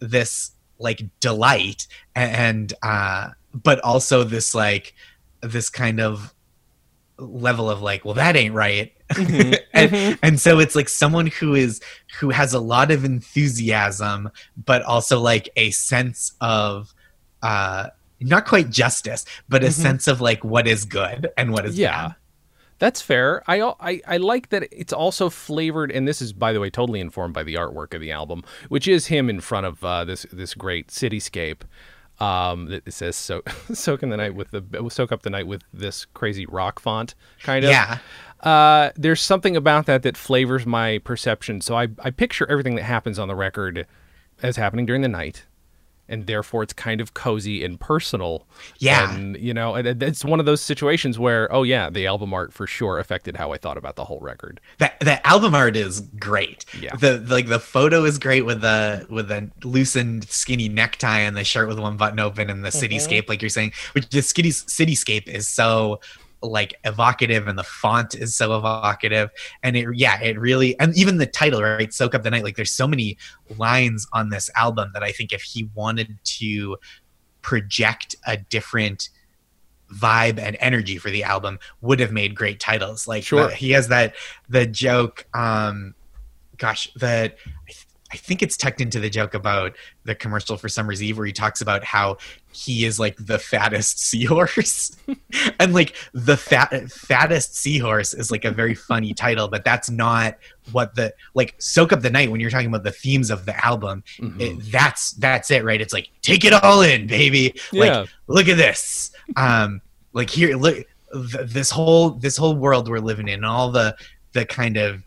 [0.00, 4.94] this like delight and uh but also this like
[5.42, 6.32] this kind of
[7.18, 9.58] level of like well that ain't right Mhm.
[9.74, 10.18] and, Mhm.
[10.22, 11.80] and so it's like someone who is
[12.20, 14.30] who has a lot of enthusiasm
[14.64, 16.93] but also like a sense of
[17.44, 19.72] uh not quite justice but a Mhm.
[19.72, 22.08] sense of like what is good and what is yeah.
[22.08, 22.14] bad
[22.80, 23.42] That's fair.
[23.46, 26.98] I, I I like that it's also flavored, and this is, by the way, totally
[27.00, 30.26] informed by the artwork of the album, which is him in front of uh, this
[30.32, 31.60] this great cityscape.
[32.20, 35.62] Um, that says "so soak in the night with the soak up the night with
[35.72, 37.70] this crazy rock font, kind of.
[37.70, 37.98] yeah
[38.40, 41.60] Uh, there's something about that that flavors my perception.
[41.60, 43.86] So I, I picture everything that happens on the record
[44.42, 45.44] as happening during the night,
[46.08, 48.46] and therefore it's kind of cozy and personal.
[48.78, 49.14] Yeah.
[49.14, 52.52] and you know, and it's one of those situations where, oh yeah, the album art
[52.52, 54.60] for sure affected how I thought about the whole record.
[54.78, 56.94] the, the album art is great Yeah.
[56.96, 61.44] the like the photo is great with the with the loosened skinny necktie and the
[61.44, 62.94] shirt with one button open and the Mm-hmm.
[62.94, 66.00] cityscape like you're saying which the city cityscape is so
[66.50, 69.30] like evocative and the font is so evocative
[69.62, 72.56] and it yeah it really and even the title right soak up the night like
[72.56, 73.16] there's so many
[73.56, 76.76] lines on this album that i think if he wanted to
[77.42, 79.08] project a different
[79.92, 83.42] vibe and energy for the album would have made great titles like Sure.
[83.44, 84.14] uh, he has that
[84.48, 85.94] the joke um
[86.56, 87.36] gosh that
[87.68, 91.16] I, th- I think it's tucked into the joke about the commercial for summer's eve
[91.18, 92.18] where he talks about how
[92.54, 94.96] he is like the fattest seahorse.
[95.60, 100.36] And like the fat fattest seahorse is like a very funny title but that's not
[100.72, 103.64] what the like soak up the night when you're talking about the themes of the
[103.64, 104.40] album Mhm.
[104.40, 105.80] it, that's that's it right?
[105.80, 107.54] It's like take it all in baby.
[107.72, 107.90] Like
[108.28, 109.12] look at this.
[109.36, 109.80] Um
[110.12, 110.76] like here look
[111.12, 113.96] th- this whole this whole world we're living in all the
[114.32, 115.02] the kind of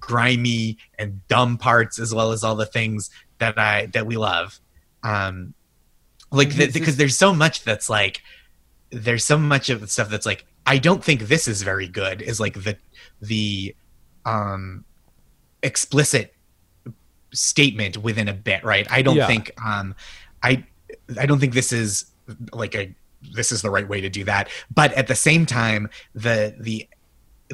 [0.00, 4.58] grimy and dumb parts as well as all the things that i that we love
[5.02, 5.52] um
[6.32, 8.22] like It's the, because there's so much that's like
[8.90, 12.20] there's so much of the stuff that's like i don't think this is very good
[12.22, 12.76] is like the
[13.20, 13.74] the
[14.24, 14.84] um
[15.62, 16.34] explicit
[17.32, 19.26] statement within a bit right i don't Yeah.
[19.26, 19.94] think um
[20.42, 20.64] i
[21.18, 22.06] i don't think this is
[22.52, 22.94] like a
[23.34, 26.86] this is the right way to do that but at the same time the the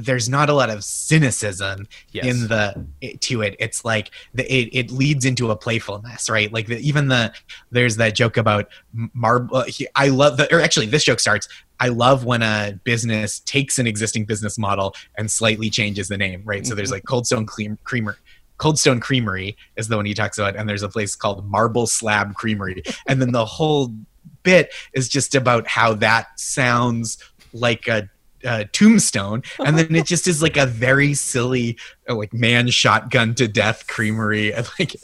[0.04, 2.26] there's not a lot of cynicism Yes.
[2.26, 2.86] in the
[3.20, 3.56] to it.
[3.58, 6.52] It's like the, it, it leads into a playfulness right?
[6.52, 7.32] Like the, even the
[7.70, 11.88] there's that joke about marble uh, i love the or actually this joke starts i
[11.88, 16.66] love when a business takes an existing business model and slightly changes the name right?
[16.66, 16.94] So there's mm-hmm.
[16.94, 18.16] like cold stone Cream, creamer
[18.58, 21.86] Cold Stone Creamery is the one he talks about, and there's a place called Marble
[21.86, 23.94] Slab Creamery, and then the whole
[24.42, 27.18] bit is just about how that sounds
[27.52, 28.08] like a,
[28.44, 31.76] a tombstone, and then it just is like a very silly,
[32.08, 34.96] uh, like man shotgun to death creamery, and like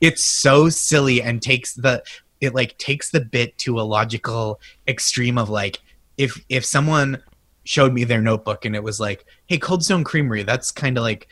[0.00, 2.02] it's so silly and takes the
[2.40, 5.78] it like takes the bit to a logical extreme of like
[6.16, 7.22] if if someone
[7.64, 11.04] showed me their notebook and it was like, hey, Cold Stone Creamery, that's kind of
[11.04, 11.28] like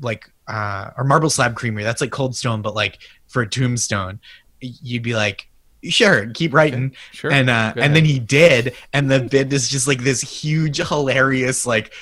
[0.00, 4.18] like uh or marble slab creamery that's like cold stone but like for a tombstone
[4.60, 5.48] you'd be like
[5.84, 7.30] sure keep writing Sure.
[7.32, 11.66] and uh and then he did and the bid is just like this huge hilarious
[11.66, 11.92] like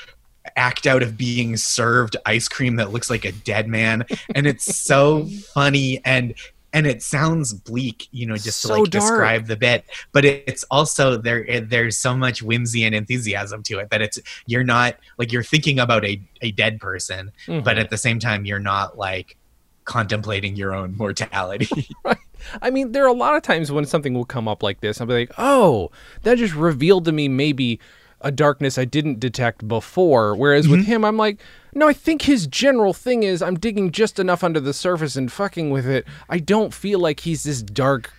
[0.56, 4.76] act out of being served ice cream that looks like a dead man and it's
[4.76, 6.34] so funny and
[6.72, 8.90] and it sounds bleak you know just to like dark.
[8.90, 13.62] describe the bit but it, it's also there it, there's so much whimsy and enthusiasm
[13.62, 17.62] to it that it's you're not like you're thinking about a, a dead person Mhm.
[17.64, 19.36] but at the same time you're not like
[19.86, 22.18] contemplating your own mortality right.
[22.62, 25.00] I mean, there are a lot of times when something will come up like this.
[25.00, 25.90] I'll be like, oh,
[26.22, 27.80] that just revealed to me maybe
[28.20, 30.34] a darkness I didn't detect before.
[30.34, 30.92] Whereas with mm-hmm.
[30.92, 31.40] him, I'm like,
[31.74, 35.30] no, I think his general thing is I'm digging just enough under the surface and
[35.30, 36.06] fucking with it.
[36.28, 38.12] I don't feel like he's this dark,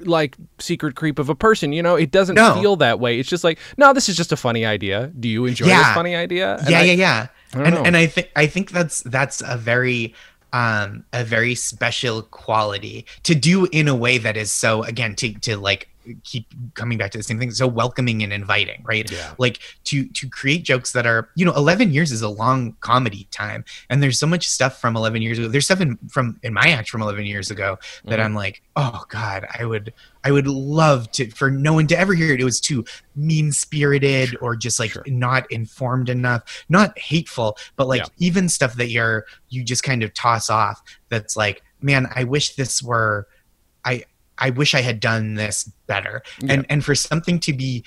[0.00, 1.72] like secret creep of a person.
[1.72, 2.54] You know, it doesn't No.
[2.60, 3.18] feel that way.
[3.18, 5.08] It's just like, no, this is just a funny idea.
[5.18, 5.94] Do you enjoy this Yeah.
[5.94, 6.56] funny idea?
[6.58, 7.82] And yeah I- yeah yeah and know.
[7.82, 10.14] and i think i think that's that's a very
[10.52, 15.32] um a very special quality to do in a way that is so again to
[15.40, 15.88] to like
[16.24, 19.34] keep coming back to the same thing so welcoming and inviting right Yeah.
[19.38, 23.28] like to to create jokes that are you know 11 years is a long comedy
[23.30, 26.54] time and there's so much stuff from 11 years ago there's stuff in from in
[26.54, 28.24] my act from 11 years ago that Mhm.
[28.24, 29.92] i'm like oh god i would
[30.24, 32.84] i would love to for no one to ever hear it it was too
[33.14, 35.04] mean spirited or just like Sure.
[35.06, 38.08] not informed enough not hateful but like Yeah.
[38.28, 42.54] even stuff that you're you just kind of toss off that's like man i wish
[42.56, 43.26] this were
[43.84, 44.02] i
[44.40, 47.84] i wish i had done this better and and for something to be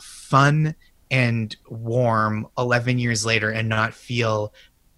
[0.00, 0.74] fun
[1.10, 4.52] and warm 11 years later and not feel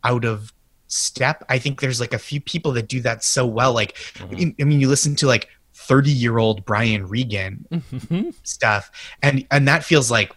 [0.05, 0.53] out of
[0.89, 4.55] step i think there's like a few people that do that so well like Mhm.
[4.61, 8.35] i mean you listen to like 30 year old brian regan Mhm.
[8.47, 8.91] stuff
[9.23, 10.33] and and that feels like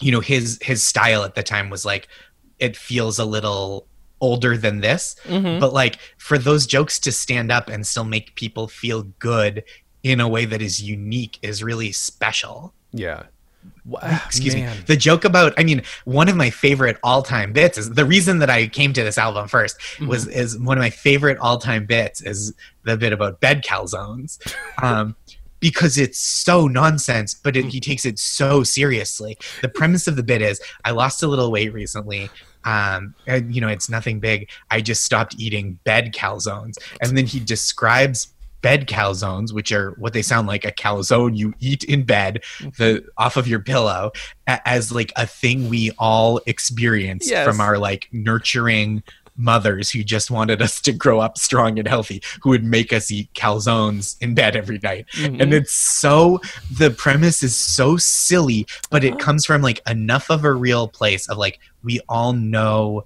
[0.00, 2.08] you know his his style at the time was like
[2.58, 3.86] it feels a little
[4.20, 5.60] older than this Mhm.
[5.60, 9.62] but like for those jokes to stand up and still make people feel good
[10.02, 13.24] in a way that is unique is really special yeah.
[13.84, 14.76] Wow, excuse man.
[14.76, 18.38] me the joke about i mean one of my favorite all-time bits is the reason
[18.38, 20.38] that i came to this album 1st was Mm-hmm.
[20.40, 22.52] is one of my favorite all-time bits is
[22.84, 24.38] the bit about bed calzones
[24.82, 25.16] um
[25.60, 30.22] because it's so nonsense but it, he takes it so seriously the premise of the
[30.22, 32.30] bit is i lost a little weight recently
[32.68, 34.48] um and you know it's nothing big.
[34.70, 36.74] I just stopped eating bed calzones.
[37.02, 38.18] And then he describes
[38.60, 42.42] bed calzones which are what they sound like a calzone you eat in bed
[42.76, 44.10] the off of your pillow
[44.48, 47.46] as like a thing we all experience Yes.
[47.46, 49.04] from our like nurturing
[49.38, 53.10] mothers who just wanted us to grow up strong and healthy who would make us
[53.10, 55.40] eat calzones in bed every night Mhm.
[55.40, 56.40] and it's so
[56.76, 59.14] the premise is so silly but Uh-huh.
[59.14, 63.04] it comes from like enough of a real place of like we all know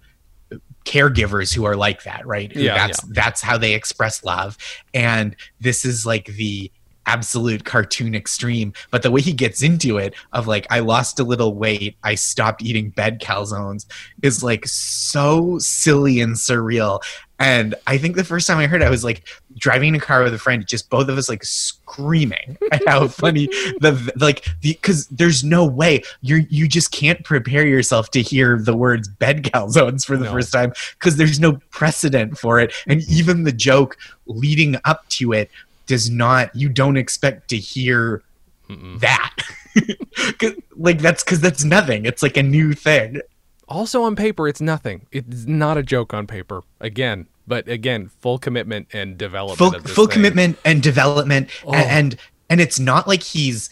[0.84, 4.58] caregivers who are like that right Yeah, that's that's how they express love
[4.92, 6.72] and this is like the
[7.06, 11.24] absolute cartoon extreme but the way he gets into it of like i lost a
[11.24, 13.86] little weight i stopped eating bed calzones
[14.22, 17.00] is like so silly and surreal
[17.38, 20.00] and i think the first time i heard it, i was like driving in a
[20.00, 23.46] car with a friend just both of us like screaming at how funny
[23.80, 28.58] the like the because there's no way you you just can't prepare yourself to hear
[28.58, 30.32] the words bed calzones for the No.
[30.32, 35.32] first time because there's no precedent for it and even the joke leading up to
[35.32, 35.50] it
[35.92, 38.22] does not you don't expect to hear
[38.68, 38.98] Mm-mm.
[39.00, 39.37] that
[40.76, 43.20] like that's because that's nothing it's like a new thing
[43.68, 45.07] Also on paper, it's nothing.
[45.12, 46.61] It's not a joke on paper.
[46.81, 49.59] Again, but again, full commitment and development.
[49.59, 51.72] full full commitment and development Oh.
[51.72, 52.16] and
[52.50, 53.70] and it's not like he's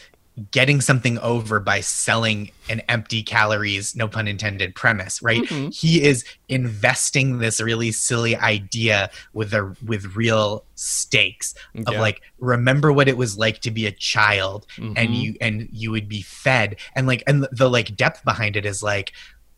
[0.51, 5.75] getting something over by selling an empty calories no pun intended premise right Mhm.
[5.75, 11.55] he is investing this really silly idea with a with real stakes
[11.87, 15.21] of like remember what it was like to be a child and Mhm.
[15.23, 18.65] you and you would be fed and like and the, the like depth behind it
[18.65, 19.13] is like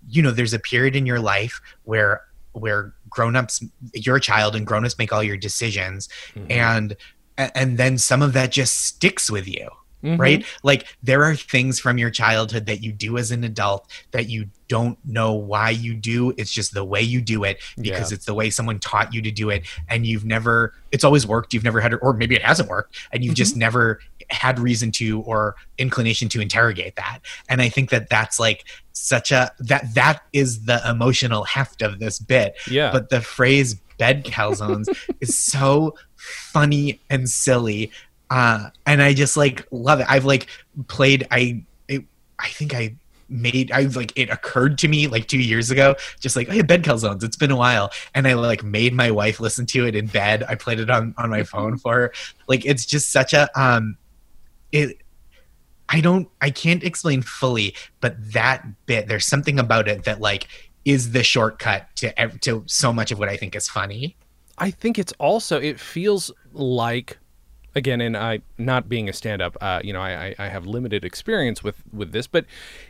[0.09, 3.63] you know there's a period in your life where where grown-ups
[3.95, 6.51] you're a child and grown-ups make all your decisions Mhm.
[6.51, 6.97] and
[7.39, 9.69] and then some of that just sticks with you
[10.03, 10.19] Mhm.
[10.19, 14.29] right like there are things from your childhood that you do as an adult that
[14.29, 16.33] you don't know why you do.
[16.39, 18.15] It's just the way you do it because Yeah.
[18.17, 19.65] it's the way someone taught you to do it.
[19.89, 21.53] And you've never it's always worked.
[21.53, 25.21] You've never had or maybe it hasn't worked and you've just never had reason to
[25.23, 27.19] or inclination to interrogate that.
[27.49, 31.99] And i think that that's like such a that that is the emotional heft of
[31.99, 32.55] this bit.
[32.71, 32.91] Yeah.
[32.93, 34.87] but the phrase bed calzones
[35.21, 37.91] is so funny and silly
[38.33, 40.07] uh and i just like love it.
[40.09, 40.47] I've like
[40.89, 42.03] played i it,
[42.39, 42.97] i think i
[43.29, 46.83] made i like it occurred to me like two years ago just like hey bed
[46.83, 47.23] calzones.
[47.23, 47.91] It's been a while.
[48.15, 50.45] And i like made my wife listen to it in bed.
[50.49, 52.13] I played it on on my phone for her.
[52.49, 53.99] Like it's just such a um
[54.73, 54.97] it
[55.91, 60.49] i don't i can't explain fully but that bit there's something about it that like
[60.87, 64.17] is the shortcut to to so much of what i think is funny.
[64.59, 67.19] I think it's also it feels like
[67.75, 70.67] again and I not being a stand up uh, you know I, I I have
[70.67, 72.45] limited experience with with this but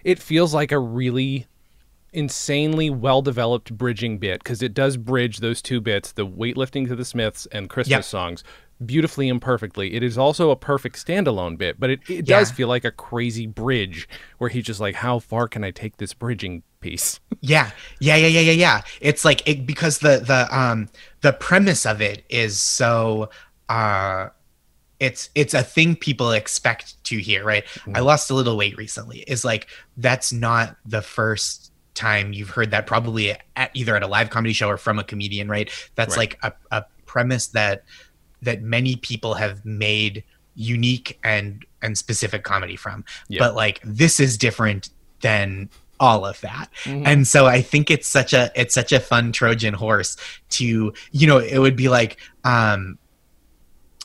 [0.05, 1.47] it feels like a really
[2.13, 6.95] insanely well developed bridging bit because it does bridge those two bits the weightlifting to
[6.97, 8.05] the Smiths and Christmas Yep.
[8.05, 8.45] songs
[8.85, 12.69] beautifully and perfectly it is also a perfect standalone bit but it, it does feel
[12.69, 16.63] like a crazy bridge where he's just like how far can I take this bridging
[16.81, 18.83] piece Yeah, yeah, yeah, yeah, yeah, yeah.
[19.01, 20.89] It's like it, because the the um
[21.23, 23.31] the premise of it is so
[23.69, 24.29] uh
[25.03, 27.65] it's it's a thing people expect to hear, right?
[27.95, 29.19] I lost a little weight recently.
[29.27, 34.07] Is like that's not the first time you've heard that probably at either at a
[34.07, 35.69] live comedy show or from a comedian, right?
[35.97, 36.35] That's Right.
[36.43, 37.85] like a, a premise that
[38.43, 43.05] that many people have made unique and and specific comedy from.
[43.29, 43.41] Yeah.
[43.41, 44.89] But like this is different
[45.21, 45.69] than
[46.01, 47.07] all of that Mhm.
[47.07, 50.17] and so i think it's such a it's such a fun trojan horse
[50.51, 52.99] to you know it would be like um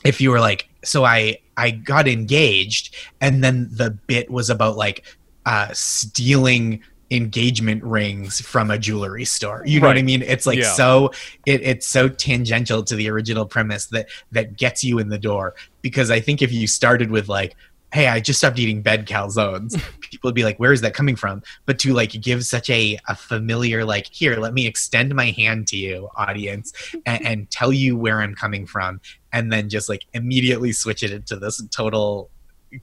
[0.04, 4.76] if you were like so i i got engaged and then the bit was about
[4.76, 5.04] like
[5.46, 9.62] uh stealing engagement rings from a jewelry store.
[9.64, 10.20] You know what i mean?
[10.20, 10.72] It's like Yeah.
[10.72, 11.10] so
[11.46, 15.54] it, it's so tangential to the original premise that that gets you in the door.
[15.80, 17.56] Because i think if you started with like
[17.92, 21.16] hey i just stopped eating bed calzones people would be like where is that coming
[21.16, 25.30] from but to like give such a, a familiar like here let me extend my
[25.30, 26.72] hand to you audience
[27.06, 29.00] and, and tell you where i'm coming from
[29.32, 32.30] and then just like immediately switch it into this total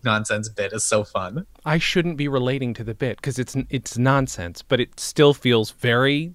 [0.04, 3.98] nonsense bit is so fun I shouldn't be relating to the bit because it's it's
[3.98, 6.34] nonsense, but it still feels very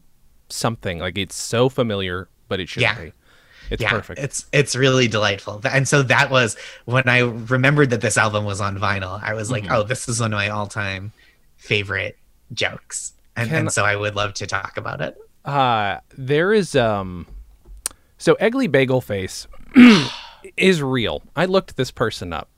[0.48, 3.04] something like it's so familiar, but it shouldn't Yeah.
[3.06, 3.12] be.
[3.70, 4.18] It's yeah perfect.
[4.20, 6.56] it's it's really delightful and so that was
[6.86, 9.70] when i remembered that this album was on vinyl i was like Mhm.
[9.72, 11.12] oh this is one of my all-time
[11.56, 12.18] favorite
[12.52, 16.74] jokes and, Can- and so i would love to talk about it Uh there is
[16.76, 17.26] um
[18.18, 19.46] so Eggly Bagel Face
[20.58, 21.22] is real.
[21.34, 22.48] I looked this person up.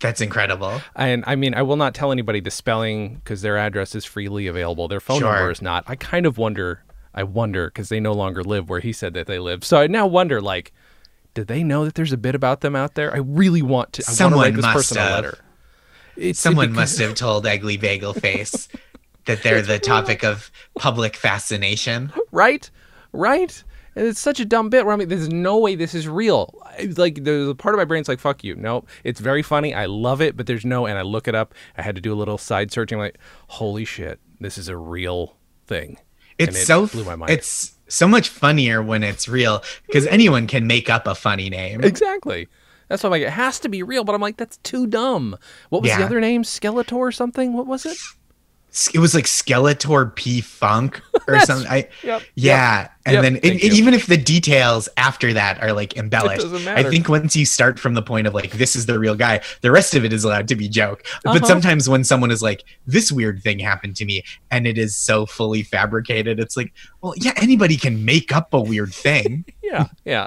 [0.00, 3.94] that's incredible And I mean, I will not tell anybody the spelling because their address
[3.94, 4.86] is freely available.
[4.88, 5.32] Their phone Sure.
[5.32, 5.84] number is not.
[5.86, 6.82] I kind of wonder.
[7.14, 9.64] I wonder because they no longer live where he said that they live.
[9.64, 10.72] So I now wonder, like,
[11.34, 13.12] did they know that there's a bit about them out there?
[13.14, 14.04] I really want to.
[14.06, 15.10] I want Someone to write this must person a have.
[15.24, 15.38] letter.
[16.16, 18.68] It's Someone because- must have told Ugly Bagel Face
[19.26, 22.12] that they're the topic of public fascination.
[22.30, 22.70] right,
[23.12, 23.62] right.
[23.96, 26.52] And it's such a dumb bit where I'm like, there's no way this is real.
[26.78, 28.56] It's like there's a part of my brain's like, fuck you.
[28.56, 29.72] No, it's very funny.
[29.72, 30.84] I love it, but there's no.
[30.86, 31.54] And I look it up.
[31.78, 32.98] I had to do a little side searching.
[32.98, 35.36] Like, holy shit, this is a real
[35.68, 35.98] thing.
[36.38, 37.30] It's it so blew my mind.
[37.30, 41.82] it's so much funnier when it's real because anyone can make up a funny name.
[41.84, 42.48] Exactly.
[42.88, 45.36] That's why I'm like, it has to be real, but I'm like, that's too dumb.
[45.70, 46.42] What was the other name?
[46.42, 47.52] Skeletor or something?
[47.52, 47.96] What was it?
[48.92, 51.70] It was like Skeletor P Funk or That's- something.
[51.70, 52.22] I, Yep.
[52.34, 53.22] yeah, and Yep.
[53.22, 57.34] then it, it- even if the details after that are like embellished, I think once
[57.36, 60.04] you start from the point of like this is the real guy, the rest of
[60.04, 61.02] it is allowed to be joke.
[61.24, 61.38] Uh-huh.
[61.38, 64.96] But sometimes when someone is like this weird thing happened to me and it is
[64.96, 66.72] so fully fabricated, it's like,
[67.02, 69.44] well, yeah, anybody can make up a weird thing.
[69.64, 69.86] Yeah.
[70.04, 70.26] Yeah.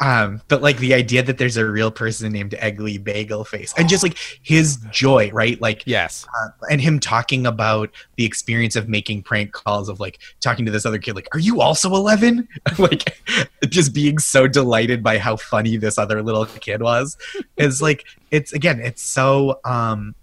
[0.00, 3.88] Um but like the idea that there's a real person named Eggly Bagel Face and
[3.88, 5.60] just like his joy, right?
[5.60, 6.26] Like Yes.
[6.42, 10.72] uh, and him talking about the experience of making prank calls of like talking to
[10.72, 13.22] this other kid like are you also 11 like
[13.68, 17.16] just being so delighted by how funny this other little kid was
[17.56, 20.14] is like it's again it's so um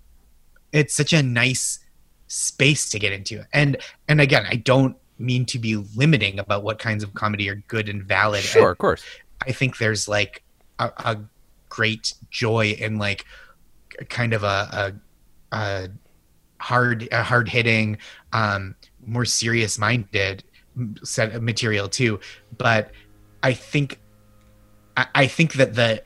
[0.74, 1.80] it's such a nice
[2.28, 6.80] space to get into and and again i don't mean to be limiting about what
[6.80, 9.04] kinds of comedy are good and valid Sure, And of course.
[9.46, 10.44] I think there's like
[10.80, 11.18] a, a
[11.70, 13.26] great joy in like
[14.10, 14.94] kind of a,
[15.52, 15.90] a, a
[16.60, 17.98] hard a hard hitting
[18.34, 18.76] um
[19.06, 20.44] more serious minded
[21.04, 22.20] set of material too.
[22.58, 22.92] But
[23.44, 24.00] I think
[24.96, 26.04] I, I think that the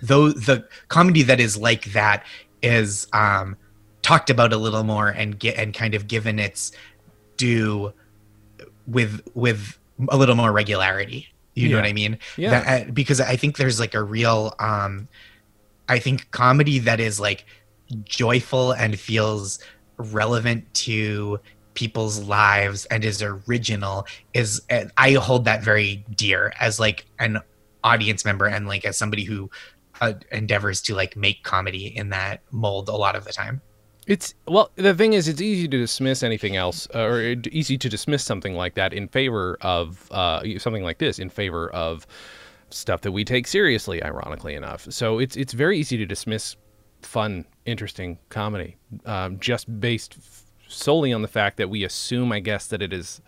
[0.00, 2.24] though the comedy that is like that
[2.62, 3.56] is um
[4.02, 6.72] talked about a little more and get and kind of given its
[7.36, 7.92] due
[8.86, 9.78] with with
[10.08, 12.18] a little more regularity you know what i mean?
[12.36, 12.50] Yeah.
[12.50, 15.08] That- uh, because i think there's like a real um
[15.88, 17.44] i think comedy that is like
[18.04, 19.58] joyful and feels
[19.98, 21.40] relevant to
[21.74, 24.60] people's lives and is original is
[24.96, 27.38] i hold that very dear as like an
[27.84, 29.50] audience member and like as somebody who
[30.00, 33.60] uh, endeavors to like make comedy in that mold a lot of the time
[34.10, 37.88] It's well, the thing is, it's easy to dismiss anything else, uh, or easy to
[37.88, 42.08] dismiss something like that in favor of uh, something like this in favor of
[42.70, 44.02] stuff that we take seriously.
[44.02, 46.56] Ironically enough, so it's it's very easy to dismiss
[47.02, 50.16] fun, interesting comedy um, just based
[50.66, 53.20] solely on the fact that we assume, I guess, that it is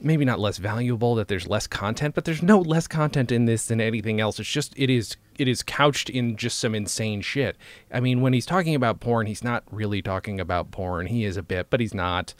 [0.00, 3.66] maybe not less valuable that there's less content but there's no less content in this
[3.66, 4.38] than anything else.
[4.38, 7.56] It's just it is it is couched in just some insane shit.
[7.92, 11.06] I mean when he's talking about porn he's not really talking about porn.
[11.06, 12.34] He is a bit but he's not.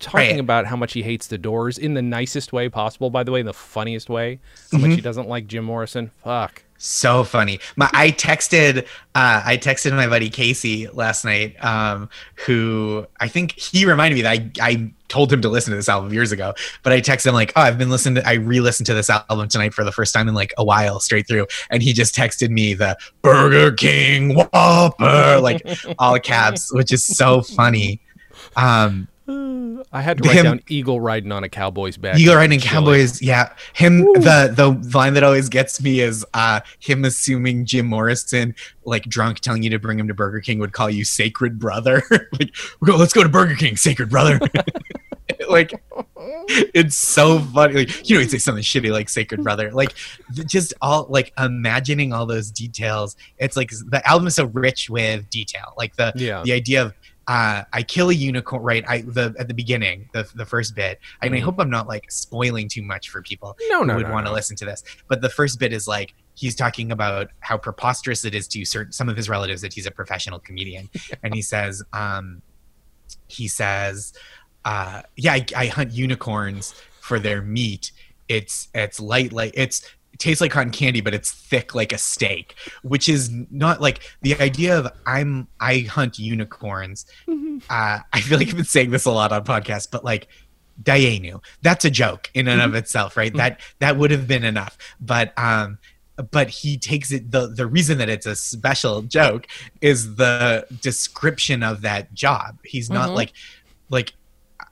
[0.00, 0.40] Talking Right.
[0.40, 3.38] about how much he hates the doors in the nicest way possible by the way
[3.40, 4.40] in the funniest way.
[4.72, 4.96] How much mm-hmm.
[4.96, 6.10] he doesn't like jim morrison.
[6.24, 7.60] Fuck so funny.
[7.76, 13.52] My i texted uh i texted my buddy casey last night um who i think
[13.52, 16.52] he reminded me that i i told him to listen to this album years ago
[16.82, 19.48] but i texted him like oh i've been listening to i re-listened to this album
[19.48, 22.50] tonight for the first time in like a while straight through and he just texted
[22.50, 25.62] me the burger king whopper like
[25.98, 28.00] all caps which is so funny.
[28.56, 32.60] Um i had to write Him- down eagle riding on a cowboy's back Eagle riding
[32.60, 33.52] Cowboys, yeah.
[33.74, 38.54] Him the the line that always gets me is uh him assuming Jim Morrison,
[38.84, 42.02] like drunk, telling you to bring him to Burger King would call you sacred brother.
[42.10, 42.54] like,
[42.84, 44.38] "Go- let's go to Burger King, sacred brother.
[45.48, 45.72] like
[46.74, 47.74] it's so funny.
[47.74, 49.70] Like, you know, he'd say something shitty like sacred brother.
[49.72, 49.94] Like
[50.32, 53.16] just all like imagining all those details.
[53.38, 55.74] It's like the album is so rich with detail.
[55.76, 56.94] Like the yeah the idea of
[57.28, 61.00] uh, I kill a unicorn right I the at the beginning the the first bit
[61.22, 61.42] and I Mhm.
[61.42, 64.26] hope I'm not like spoiling too much for people no who no would no, want
[64.26, 64.34] to no.
[64.36, 68.34] listen to this but the first bit is like he's talking about how preposterous it
[68.34, 70.88] is to certain some of his relatives that he's a professional comedian
[71.24, 72.42] and he says um
[73.28, 74.12] he says
[74.64, 77.90] uh yeah I, I hunt unicorns for their meat
[78.28, 79.82] it's it's light like it's
[80.16, 84.00] it tastes like cotton candy but it's thick like a steak which is not like
[84.22, 87.04] the idea of i'm i hunt unicorns
[87.68, 90.26] uh i feel like i've been saying this a lot on podcasts but like
[90.82, 91.42] Dayenu.
[91.62, 93.34] That's a joke in and of itself, right?
[93.34, 94.76] That that would have been enough.
[95.00, 95.78] But um
[96.30, 99.46] but he takes it the the reason that it's a special joke
[99.80, 102.58] is the description of that job.
[102.62, 103.14] He's not Mhm.
[103.14, 103.32] like
[103.88, 104.12] like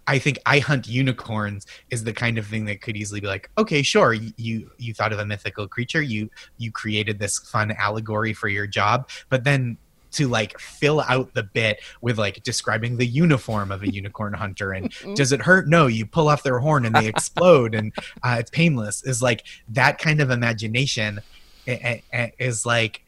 [0.07, 3.51] I think I hunt unicorns is the kind of thing that could easily be like,
[3.57, 7.73] okay, sure, you- you you thought of a mythical creature, you you created this fun
[7.73, 9.79] allegory for your job, but then
[10.13, 14.73] to like fill out the bit with like describing the uniform of a unicorn hunter
[14.73, 15.69] and does it hurt?
[15.69, 17.93] No you pull off their horn and they explode and
[18.23, 21.21] uh, it's painless is like that kind of imagination
[21.67, 23.01] i- i- is like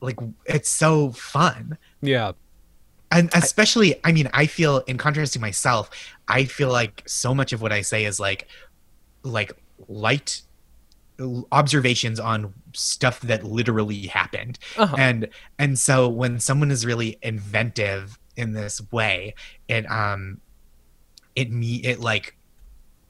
[0.00, 1.78] like it's so fun.
[2.02, 2.32] Yeah
[3.12, 5.90] and especially i mean i feel in contrast to myself
[6.28, 8.48] i feel like so much of what i say is like
[9.22, 9.52] like
[9.88, 10.42] light
[11.52, 14.96] observations on stuff that literally happened uh-huh.
[14.98, 19.34] and and so when someone is really inventive in this way
[19.68, 20.40] it um
[21.36, 22.36] it me it like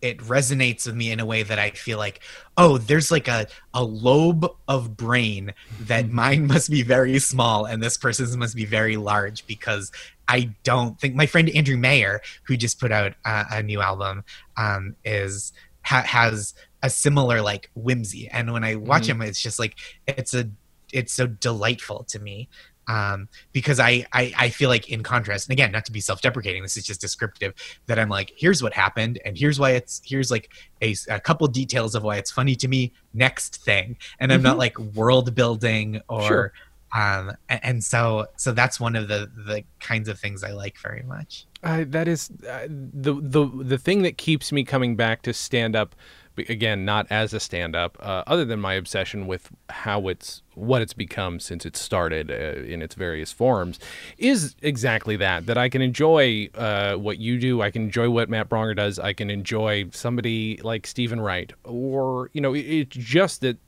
[0.03, 2.21] it resonates with me in a way that i feel like
[2.59, 7.83] oh there's like a a lobe of brain that mine must be very small and
[7.83, 9.91] this person's must be very large because
[10.29, 14.25] i don't think my friend andrew mayer who just put out a, a new album
[14.57, 18.29] um is ha- has a similar like whimsy.
[18.33, 19.11] And when i watch Mhm.
[19.11, 19.77] him it's just like
[20.09, 20.51] it's a
[20.93, 22.49] it's so delightful to me
[22.93, 26.63] um because I, I i feel like in contrast and again not to be self-deprecating
[26.63, 27.53] this is just descriptive
[27.87, 30.47] that i'm like here's what happened and here's why it's here's like
[30.87, 34.57] a, a couple details of why it's funny to me next thing and i'm not
[34.57, 34.65] Mhm.
[34.65, 36.53] like world building or Sure.
[36.95, 41.03] um and so so that's one of the the kinds of things i like very
[41.15, 45.33] much I, that is uh, the the the thing that keeps me coming back to
[45.33, 45.95] stand up
[46.37, 50.83] again not as a stand up uh, other than my obsession with how it's what
[50.83, 53.79] it's become since it started uh, in its various forms
[54.19, 58.29] is exactly that that I can enjoy uh, what you do I can enjoy what
[58.29, 62.97] Matt Braunger does I can enjoy somebody like Steven Wright or you know it, it's
[62.97, 63.59] just that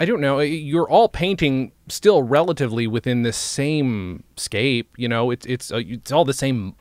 [0.00, 0.38] I don't know.
[0.38, 4.92] You're all painting still relatively within the same scape.
[4.96, 6.76] You know, it's it's uh, it's all the same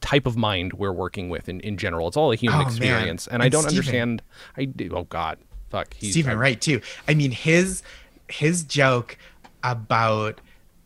[0.00, 2.08] type of mind we're working with in, in general.
[2.08, 2.68] It's all a human Oh, man.
[2.68, 4.22] experience, and I don't Steven- understand.
[4.56, 4.90] I do.
[4.94, 5.38] Oh God,
[5.70, 5.94] fuck.
[5.94, 6.80] He's Steven I- Wright too.
[7.06, 7.82] I mean his
[8.28, 9.16] his joke
[9.62, 10.40] about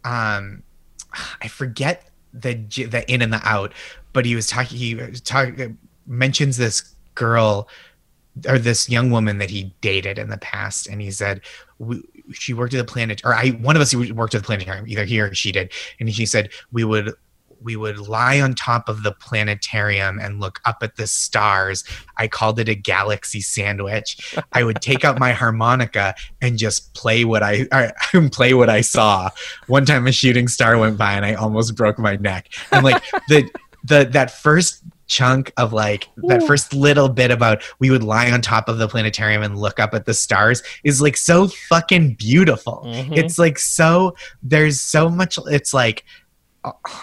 [0.04, 0.62] um
[1.42, 3.72] I forget the the in and the out,
[4.12, 5.50] but he was talking he was talk,
[6.06, 7.68] mentions this girl
[8.48, 11.42] or this young woman that he dated in the past and he said
[11.78, 12.02] we,
[12.32, 15.04] she worked at the planet or I one of us worked at the planetarium either
[15.04, 15.70] he or she did
[16.00, 17.12] and she said we would
[17.62, 21.84] we would lie on top of the planetarium and look up at the stars.
[22.16, 24.36] I called it a galaxy sandwich.
[24.52, 27.92] I would take out my harmonica and just play what I,
[28.32, 29.30] play what I saw.
[29.66, 32.48] One time a shooting star went by and I almost broke my neck.
[32.70, 33.48] And like the
[33.84, 38.40] the that first chunk of like that first little bit about we would lie on
[38.40, 42.82] top of the planetarium and look up at the stars is like so fucking beautiful.
[42.86, 43.18] Mhm.
[43.18, 46.04] It's like so there's so much it's like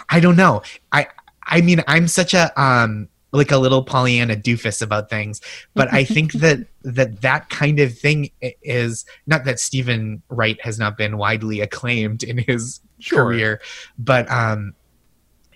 [0.08, 0.62] I don't know.
[0.92, 1.06] I
[1.46, 5.40] I mean I'm such a um like a little Pollyanna doofus about things,
[5.74, 10.78] but I think that that that kind of thing is not that Steven Wright has
[10.78, 13.24] not been widely acclaimed in his Sure.
[13.24, 13.60] career,
[13.98, 14.74] but um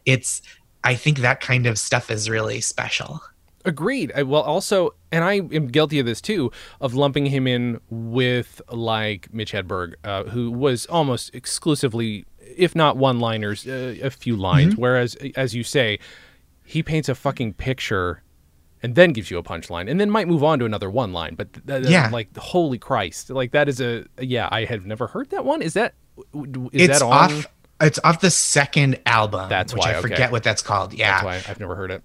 [0.07, 0.41] it's
[0.83, 3.21] I think that kind of stuff is really special.
[3.67, 4.13] Agreed.
[4.15, 6.53] I, well, also, and I am guilty of this too,
[6.83, 12.27] of lumping him in with like Mitch Hedberg, uh, who was almost exclusively,
[12.57, 14.77] if not one-liners, uh, a few lines.
[14.77, 15.99] Whereas, as you say,
[16.65, 18.23] he paints a fucking picture
[18.83, 21.35] and then gives you a punchline, and then might move on to another one line.
[21.37, 22.11] But th- th- Yeah.
[22.13, 24.49] like holy Christ, like that is a yeah.
[24.53, 25.63] I have never heard that one.
[25.63, 25.95] Is that
[26.35, 27.13] is it's that on?
[27.13, 27.47] off
[27.81, 29.49] it's off the second album.
[29.49, 30.03] That's which why, I okay.
[30.03, 30.93] forget what that's called.
[30.93, 31.13] Yeah.
[31.13, 32.03] That's why I've never heard it.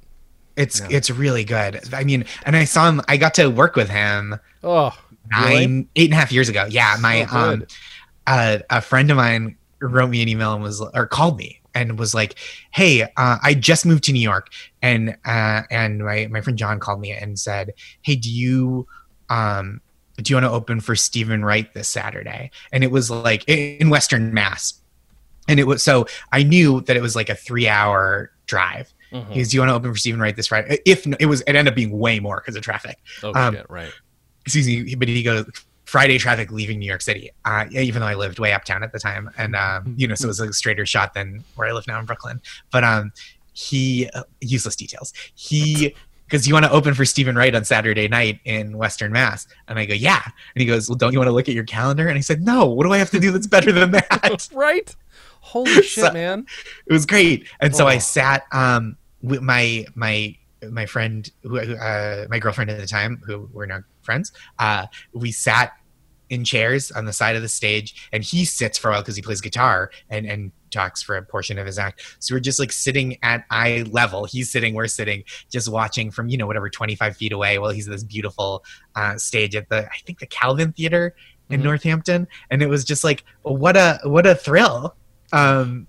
[0.56, 1.82] It's it's really good.
[1.94, 3.02] I mean, and I saw him.
[3.08, 4.92] I got to work with him Oh,
[5.32, 5.88] nine, Really?
[5.96, 6.66] eight and a half years ago.
[6.70, 7.66] Yeah, my Oh, um,
[8.28, 11.98] uh, a friend of mine wrote me an email and was or called me and
[11.98, 12.36] was like,
[12.72, 14.50] "Hey, uh, I just moved to New York,
[14.82, 18.88] and uh, and my my friend John called me and said, "Hey, do you
[19.30, 19.82] um
[20.18, 23.90] do you want to open for Steven Wright this Saturday?" And it was like in
[23.90, 24.80] Western Mass,
[25.48, 28.94] and it was so I knew that it was like a three hour drive.
[29.12, 29.32] Mhm.
[29.32, 31.42] He goes, "Do you want to open for Steven Wright this Friday?" If it was,
[31.42, 33.92] it ended up being way more because of traffic oh um, shit, right.
[34.46, 35.46] excuse me, but he goes
[35.90, 37.32] Friday traffic leaving New York City.
[37.46, 40.26] Uh, even though I lived way uptown at the time, and um, you know, so
[40.26, 42.40] it was a straighter shot than where I live now in Brooklyn.
[42.72, 43.12] But um,
[43.54, 45.14] he uh, useless details.
[45.36, 49.48] He because you want to open for Steven Wright on Saturday night in Western Mass,
[49.68, 51.64] and I go, yeah, and he goes, well, don't you want to look at your
[51.64, 52.08] calendar?
[52.08, 52.66] And I said, no.
[52.68, 54.48] What do I have to do that's better than that?
[54.54, 54.96] right?
[55.42, 56.46] Holy shit, So- man.
[56.86, 58.00] it was great and so i Oh.
[58.00, 60.36] sat um with my my
[60.70, 64.86] my friend who who, uh my girlfriend at the time who we're now friends uh
[65.14, 65.72] we sat
[66.30, 69.16] in chairs on the side of the stage and he sits for a while because
[69.16, 72.02] he plays guitar and and talks for a portion of his act.
[72.20, 74.26] So we're just like sitting at eye level.
[74.26, 77.88] He's sitting we're sitting just watching from you know whatever 25 feet away while he's
[77.88, 78.64] at this beautiful
[78.96, 81.16] uh stage at the i think the calvin theater
[81.50, 81.64] in Mhm.
[81.64, 82.28] northampton.
[82.52, 84.96] And it was just like what a what a thrill.
[85.34, 85.88] Um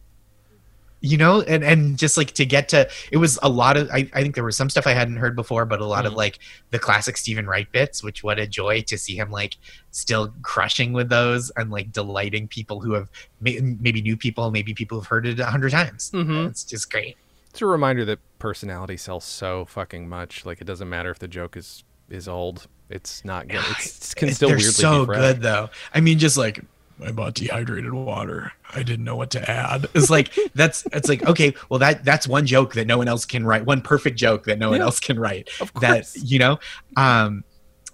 [1.02, 4.08] you know and and just like to get to it was a lot of i,
[4.12, 6.16] I think there was some stuff i hadn't heard before but a lot of Mhm.
[6.16, 6.38] like
[6.70, 9.56] the classic steven wright bits which what a joy to see him like
[9.92, 13.08] still crushing with those and like delighting people who have
[13.40, 16.48] may, maybe new people maybe people who've heard it a hundred times Mhm.
[16.50, 17.16] it's just great
[17.50, 20.44] It's a reminder that personality sells so fucking much.
[20.46, 22.66] Like it doesn't matter if the joke is is old.
[22.88, 23.64] It's not good.
[23.70, 26.62] It's, it can still they're weirdly so good though i mean just like
[27.04, 31.26] i bought dehydrated water i didn't know what to add it's like that's it's like
[31.26, 34.44] okay well that that's one joke that no one else can write one perfect joke
[34.44, 35.82] that no one else can write Of course.
[36.12, 36.58] that you know
[36.96, 37.44] um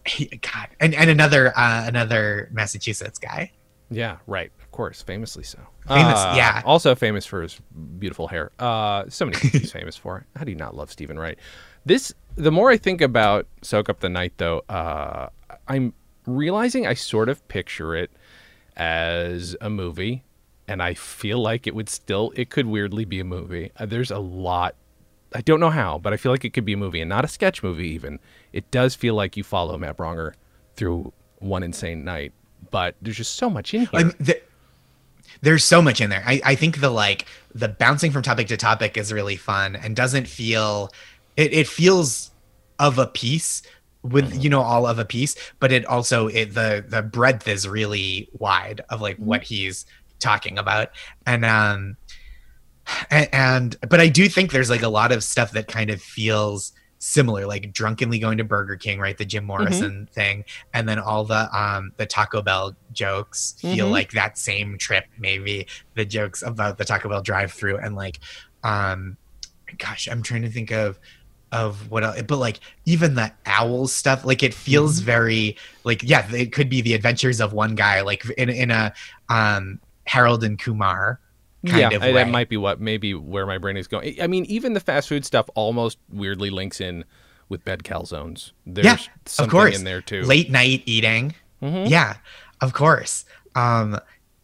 [0.06, 3.52] he, god and and another uh another massachusetts guy
[3.90, 4.50] Yeah, right.
[4.60, 5.58] Of course, famously so.
[5.86, 6.60] Famous, Uh, yeah.
[6.64, 7.60] Also famous for his
[8.00, 8.50] beautiful hair.
[8.58, 10.26] Uh, so many things he's famous for.
[10.34, 11.38] How do you not love Steven Wright?
[11.84, 15.28] This, the more I think about "Soak Up the Night," though, uh,
[15.68, 15.94] I'm
[16.26, 18.10] realizing I sort of picture it
[18.76, 20.24] as a movie,
[20.68, 23.72] and I feel like it would still, it could weirdly be a movie.
[23.76, 24.74] Uh, there's a lot.
[25.34, 27.24] I don't know how, but I feel like it could be a movie, and not
[27.24, 27.88] a sketch movie.
[27.88, 28.18] Even
[28.52, 30.34] it does feel like you follow Matt Braunger
[30.76, 32.32] through one insane night,
[32.70, 33.88] but there's just so much in here.
[33.92, 34.40] I the,
[35.42, 36.22] there's so much in there.
[36.26, 39.94] I, I think the like the bouncing from topic to topic is really fun and
[39.94, 40.90] doesn't feel
[41.36, 42.30] it, it feels
[42.78, 43.62] of a piece
[44.12, 47.66] with you know all of a piece, but it also it the the breadth is
[47.68, 49.86] really wide of like what he's
[50.18, 50.88] talking about.
[51.26, 51.96] And um
[53.10, 56.00] and, and but I do think there's like a lot of stuff that kind of
[56.00, 59.18] feels similar, like drunkenly going to Burger King, right?
[59.18, 63.90] The Jim Morrison thing, and then all the um the Taco Bell jokes feel Mhm.
[63.90, 68.20] like that same trip, maybe the jokes about the Taco Bell drive-through and like
[68.64, 69.16] um
[69.78, 70.98] gosh, I'm trying to think of
[71.52, 75.06] of what else, but like even the owl stuff, like it feels Mm-hmm.
[75.06, 78.92] very like yeah, it could be the adventures of one guy, like in in a
[79.28, 81.20] um Harold and Kumar
[81.66, 82.12] kind yeah, I- way.
[82.12, 84.20] that might be what maybe where my brain is going.
[84.20, 87.04] I mean, even the fast food stuff almost weirdly links in
[87.48, 88.52] with bed calzones.
[88.66, 89.78] There's yeah, something of course.
[89.78, 90.22] in there too.
[90.22, 91.34] Late night eating.
[91.62, 91.88] Mhm.
[91.88, 92.16] Yeah,
[92.60, 93.24] of course.
[93.54, 93.98] Um,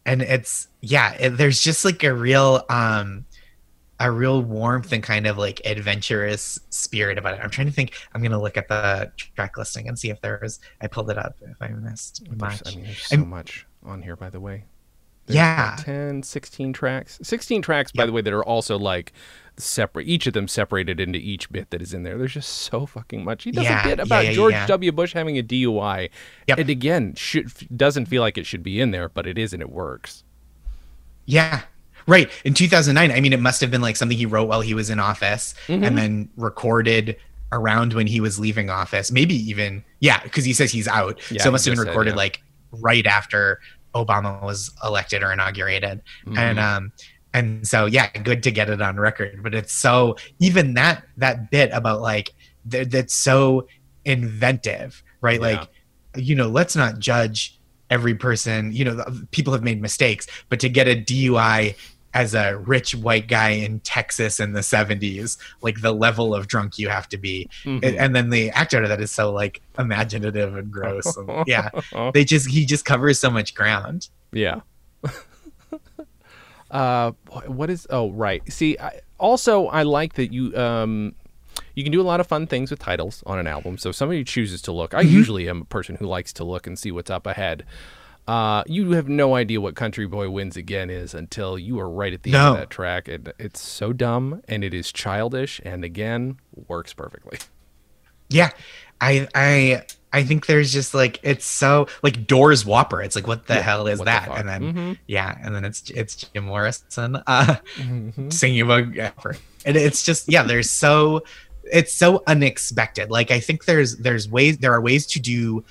[0.05, 3.25] and it's yeah, it, there's just like a real um,
[4.03, 7.39] a real warmth and kind of like adventurous spirit about it.
[7.43, 7.93] I'm trying to think.
[8.13, 10.59] I'm gonna look at the track listing and see if there is.
[10.81, 11.37] I pulled it up.
[11.41, 12.61] If I missed much.
[12.65, 14.65] I mean, there's so I'm- much on here, by the way.
[15.25, 17.17] There's yeah, 10, 16 tracks.
[17.23, 18.07] 16 tracks, by Yep.
[18.07, 19.13] the way, that are also like
[19.55, 22.17] separate, each of them separated into each bit that is in there.
[22.17, 23.45] There's just so fucking much.
[23.45, 24.67] He does Yeah, a bit about yeah, George yeah.
[24.67, 24.91] W.
[24.91, 26.09] Bush having a DUI.
[26.49, 26.57] Yep.
[26.59, 29.61] And again, should, doesn't feel like it should be in there, but it is and
[29.61, 30.25] it works.
[31.25, 31.61] yeah.
[32.07, 32.29] Right.
[32.43, 34.89] In 2009, I mean, it must have been like something he wrote while he was
[34.89, 35.85] in office Mhm.
[35.85, 37.15] and then recorded
[37.51, 39.11] around when he was leaving office.
[39.11, 41.19] Maybe even, yeah, because he says he's out.
[41.31, 42.17] Yeah, so it must have been just said, recorded yeah.
[42.17, 42.41] like
[42.71, 43.59] right after
[43.95, 46.01] Obama was elected or inaugurated.
[46.25, 46.37] Mhm.
[46.37, 46.91] And, um,
[47.33, 49.41] and so, yeah, good to get it on record.
[49.43, 52.31] But it's so, even that, that bit about like,
[52.69, 53.67] th- that's so
[54.05, 55.39] inventive, right?
[55.39, 55.47] Yeah.
[55.47, 55.69] Like,
[56.15, 58.71] you know, let's not judge every person.
[58.71, 61.75] You know, people have made mistakes, but to get a DUI
[62.13, 66.77] as a rich white guy in Texas in the 70s, like the level of drunk
[66.77, 67.49] you have to be.
[67.63, 67.83] Mhm.
[67.83, 71.17] And, and then the act out of that is so like imaginative and gross.
[71.17, 71.69] And, yeah.
[72.13, 74.09] They just, he just covers so much ground.
[74.31, 74.61] Yeah.
[76.71, 77.11] uh,
[77.47, 77.87] what is?
[77.89, 78.41] Oh, right.
[78.51, 81.15] See, I, also I like that you um,
[81.75, 83.77] you can do a lot of fun things with titles on an album.
[83.77, 84.93] So if somebody chooses to look.
[84.93, 85.13] I Mm-hmm.
[85.15, 87.65] usually am a person who likes to look and see what's up ahead.
[88.27, 92.13] Uh, you have no idea what Country Boy Wins Again is until you are right
[92.13, 93.09] at the end of that track.
[93.09, 97.39] It, it's so dumb and it is childish and again works perfectly.
[98.29, 98.51] Yeah.
[99.01, 99.81] I, I,
[100.13, 103.01] I think there's just like it's so like Doors Whopper.
[103.01, 104.29] It's like what the Yeah, hell is what the that?
[104.37, 104.97] And then Mhm.
[105.07, 108.31] yeah, and then it's it's Jim Morrison uh Mhm.
[108.31, 109.35] singing about Whopper.
[109.65, 111.23] And it's just yeah, there's so
[111.65, 113.09] it's so unexpected.
[113.11, 115.65] Like I think there's there's ways there are ways to do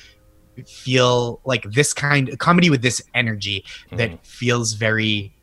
[0.66, 4.18] feel like this kind of comedy with this energy that Mhm.
[4.26, 5.34] feels very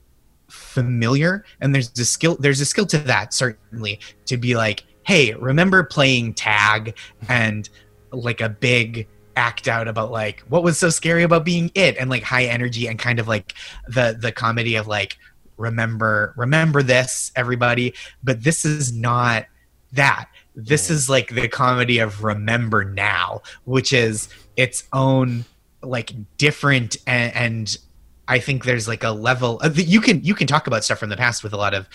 [0.48, 1.44] familiar.
[1.62, 5.84] And there's a skill there's a skill to that certainly to be like hey remember
[5.84, 6.96] playing tag
[7.28, 7.70] and
[8.12, 11.98] like a big act out about like what was so scary about being it?
[11.98, 13.54] And like high energy and kind of like
[13.88, 15.18] the the comedy of like
[15.58, 17.94] remember remember this everybody.
[18.24, 19.46] But this is not
[19.94, 25.46] that this is like the comedy of remember now which is its own
[25.82, 27.78] like different and, and
[28.28, 31.10] i think there's like a level of, you can you can talk about stuff from
[31.10, 31.88] the past with a lot of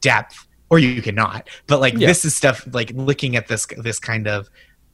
[0.00, 2.08] depth or you cannot but like Yeah.
[2.08, 4.50] this is stuff like looking at this this kind of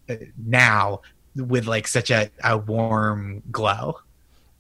[0.09, 1.01] uh, now
[1.37, 3.99] with like such a, a warm glow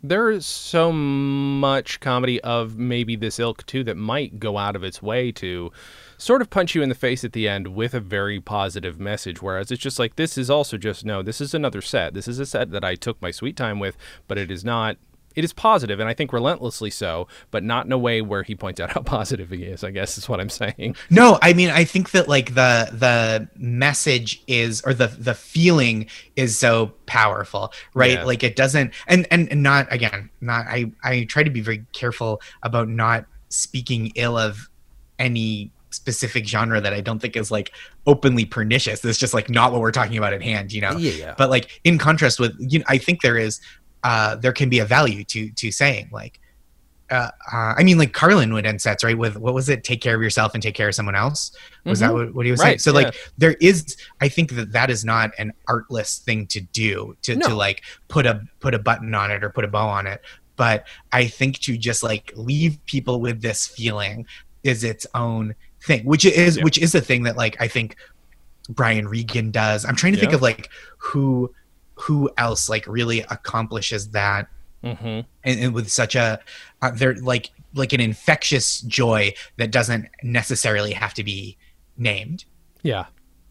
[0.02, 4.82] There is so much comedy of maybe this ilk too that might go out of
[4.84, 5.70] its way to
[6.18, 9.42] sort of punch you in the face at the end with a very positive message.
[9.42, 12.14] Whereas it's just like this is also just no, this is another set.
[12.14, 13.96] This is a set that I took my sweet time with,
[14.28, 14.96] but it is not.
[15.34, 18.54] It is positive, and I think relentlessly so, but not in a way where he
[18.54, 19.82] points out how positive he is.
[19.82, 20.94] I guess is what I'm saying.
[21.10, 26.06] No, I mean I think that like the the message is or the the feeling
[26.36, 28.12] is so powerful, right?
[28.12, 28.24] Yeah.
[28.24, 31.84] Like it doesn't and, and and not again, not I I try to be very
[31.92, 34.68] careful about not speaking ill of
[35.18, 37.72] any specific genre that I don't think is like
[38.06, 39.04] openly pernicious.
[39.04, 40.96] It's just like not what we're talking about at hand, you know.
[40.96, 41.34] Yeah, yeah.
[41.38, 43.60] But like in contrast with you know, I think there is
[44.02, 46.40] uh there can be a value to to saying like
[47.10, 49.84] uh, uh, I mean, like Carlin would end sets right with what was it?
[49.84, 51.52] Take care of yourself and take care of someone else.
[51.84, 52.14] Was that Mhm.
[52.14, 52.78] what, what he was saying?
[52.78, 53.06] So yeah.
[53.06, 53.96] like, there is.
[54.20, 58.24] I think that that is not an artless thing to do to to like put
[58.24, 60.22] a put a button on it or put a bow on it.
[60.56, 64.26] But I think to just like leave people with this feeling
[64.62, 66.64] is its own thing, which is Yeah.
[66.64, 67.96] which is a thing that like I think
[68.68, 69.84] Brian Regan does.
[69.84, 71.52] I'm trying to think of like who
[71.94, 74.48] who else like really accomplishes that
[74.82, 75.20] Mm-hmm.
[75.44, 76.38] and, and with such a
[76.82, 81.56] uh, they're like like an infectious joy that doesn't necessarily have to be
[81.96, 82.44] named
[82.82, 83.06] Yeah,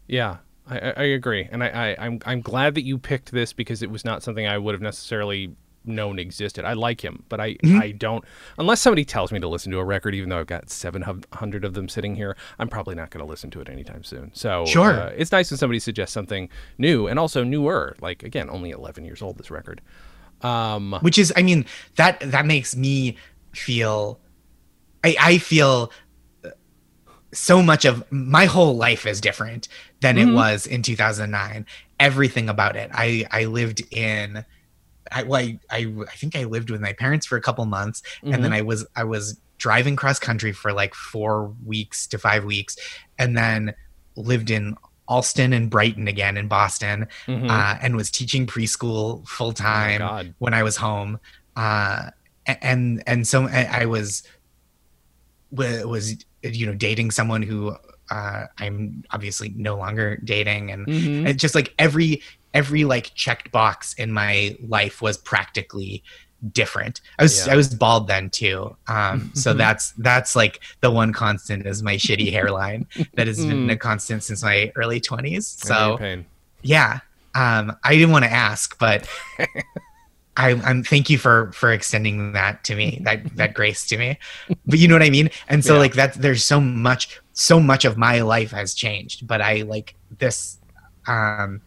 [0.06, 0.36] yeah,
[0.68, 3.82] I, I I agree, and I, I I'm I'm glad that you picked this because
[3.82, 6.64] it was not something I would have necessarily known existed.
[6.64, 7.80] I like him, but I Mhm.
[7.80, 8.24] I don't
[8.58, 11.64] unless somebody tells me to listen to a record, even though I've got seven hundred
[11.64, 12.36] of them sitting here.
[12.58, 14.30] I'm probably not going to listen to it anytime soon.
[14.34, 14.92] So Sure.
[14.92, 17.96] uh, it's nice when somebody suggests something new and also newer.
[18.00, 19.38] Like again, only 11 years old.
[19.38, 19.80] This record.
[20.42, 21.64] Um, which is i mean
[21.96, 23.16] that that makes me
[23.52, 24.20] feel
[25.02, 25.90] i i feel
[26.44, 26.50] uh,
[27.32, 29.68] so much of my whole life is different
[30.00, 30.28] than Mhm.
[30.28, 31.64] it was in 2009
[31.98, 34.44] everything about it i i lived in
[35.12, 38.02] I, well, I, I I think I lived with my parents for a couple months,
[38.22, 42.44] and then I was I was driving cross country for like four weeks to five
[42.44, 42.76] weeks,
[43.18, 43.74] and then
[44.16, 44.76] lived in
[45.06, 47.50] Allston and Brighton again in Boston, Mhm.
[47.50, 50.34] uh, and was teaching preschool full Oh time God.
[50.38, 51.18] when I was home.
[51.56, 52.10] Uh,
[52.46, 54.22] and and so I was
[55.52, 57.74] was you know dating someone who
[58.10, 61.36] uh, I'm obviously no longer dating, and Mhm.
[61.36, 62.22] just like every
[62.54, 66.02] every like checked box in my life was practically
[66.52, 67.00] different.
[67.18, 67.52] I was Yeah.
[67.52, 71.96] I was bald then too, um, so that's that's like the one constant is my
[71.96, 72.86] shitty hairline
[73.16, 73.72] that has been Mm.
[73.72, 75.58] a constant since my early twenties.
[75.64, 75.98] I know your So
[76.62, 77.00] yeah,
[77.34, 79.08] um, I didn't want to ask, but
[80.36, 84.18] I, I'm thank you for for extending that to me, that that grace to me.
[84.66, 85.30] But you know what I mean.
[85.48, 85.78] And so Yeah.
[85.78, 89.26] like that, there's so much, so much of my life has changed.
[89.28, 90.58] But I like this.
[91.06, 91.62] Um,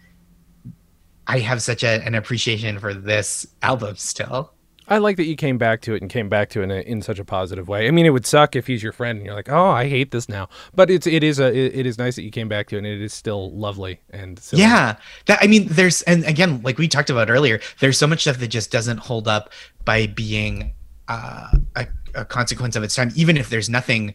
[1.28, 4.54] I have such a, an appreciation for this album still.
[4.90, 6.76] I like that you came back to it and came back to it in, a,
[6.76, 7.88] in such a positive way.
[7.88, 10.12] I mean, it would suck if he's your friend and you're like, "Oh, I hate
[10.12, 12.68] this now." But it's it is a it, it is nice that you came back
[12.68, 14.62] to it and it is still lovely and silly.
[14.62, 18.22] Yeah, that I mean, there's and again, like we talked about earlier, there's so much
[18.22, 19.52] stuff that just doesn't hold up
[19.84, 20.74] by being
[21.10, 24.14] uh, a, a consequence of its time, even if there's nothing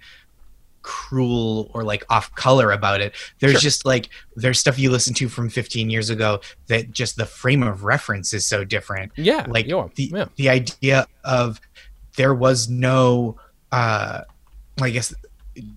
[0.82, 3.14] cruel or like off color about it.
[3.38, 3.60] There's Sure.
[3.60, 7.62] just like there's stuff you listen to from 15 years ago that just the frame
[7.62, 10.24] of reference is so different yeah, like yeah, the yeah.
[10.36, 11.60] the idea of
[12.16, 13.36] there was no
[13.72, 14.20] uh
[14.80, 15.14] i guess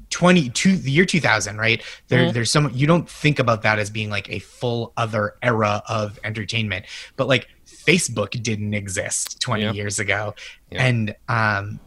[0.10, 2.34] 20 to the year 2000 right there Mhm.
[2.34, 6.18] there's some you don't think about that as being like a full other era of
[6.24, 6.86] entertainment
[7.18, 9.72] but like facebook didn't exist 20 Yeah.
[9.74, 10.34] years ago
[10.72, 11.80] and um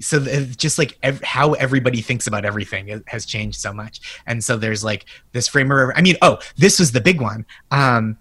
[0.00, 0.18] so
[0.56, 4.82] just like ev- how everybody thinks about everything has changed so much and so there's
[4.82, 8.16] like this framer i mean oh this was the big one um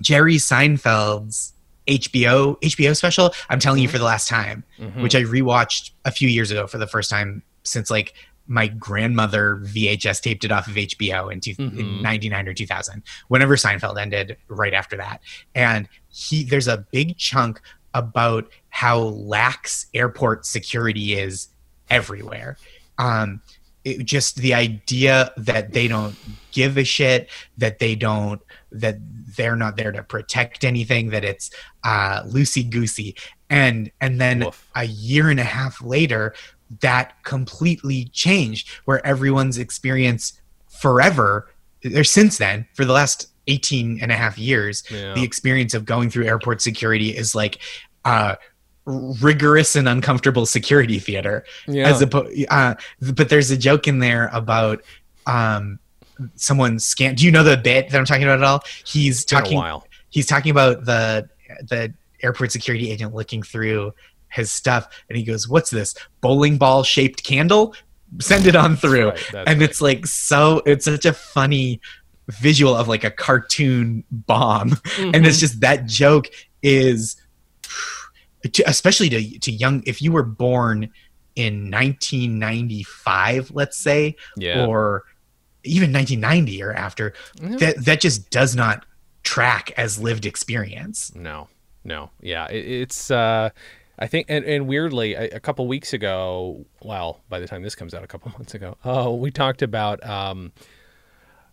[0.00, 1.52] jerry seinfeld's
[1.86, 5.02] hbo hbo special i'm telling you for the last time Mhm.
[5.02, 8.14] which i rewatched a few years ago for the first time since like
[8.48, 12.02] my grandmother vhs taped it off of hbo in, two, in Mhm.
[12.02, 15.20] 99 or 2000 whenever seinfeld ended right after that
[15.54, 17.60] and he there's a big chunk
[17.94, 21.48] about how lax airport security is
[21.90, 22.56] everywhere
[22.98, 23.40] um
[23.84, 26.14] it, just the idea that they don't
[26.52, 27.28] give a shit
[27.58, 28.40] that they don't
[28.70, 28.96] that
[29.36, 31.50] they're not there to protect anything that it's
[31.84, 33.14] uh loosey goosey
[33.50, 34.70] and and then Woof.
[34.74, 36.34] a year and a half later
[36.80, 41.50] that completely changed where everyone's experience forever
[41.94, 45.14] or since then for the last 18 and a half years Yeah.
[45.14, 47.58] the experience of going through airport security is like
[48.04, 48.36] uh
[48.84, 51.88] rigorous and uncomfortable security theater yeah.
[51.88, 52.74] as opposed uh
[53.14, 54.82] but there's a joke in there about
[55.26, 55.78] um
[56.34, 59.56] someone scan do you know the bit that i'm talking about at all he's talking
[60.10, 61.28] he's talking about the
[61.68, 63.92] the airport security agent looking through
[64.30, 67.74] his stuff and he goes what's this bowling ball shaped candle
[68.20, 69.62] send it on through Right, and right.
[69.62, 71.80] it's like so it's such a funny
[72.28, 74.80] visual of like a cartoon bomb and
[75.14, 75.24] Mm-hmm.
[75.24, 76.28] it's just that joke
[76.62, 77.16] is
[78.66, 80.88] especially to to young if you were born
[81.36, 84.66] in 1995 let's say yeah.
[84.66, 85.04] or
[85.64, 87.56] even 1990 or after Yeah.
[87.56, 88.84] that that just does not
[89.22, 91.48] track as lived experience No,
[91.84, 93.10] no, yeah, it, it's.
[93.10, 93.50] uh
[93.98, 97.74] I think, and, and weirdly, a, a couple weeks ago, well, by the time this
[97.76, 100.50] comes out, a couple months ago, oh, we talked about, um,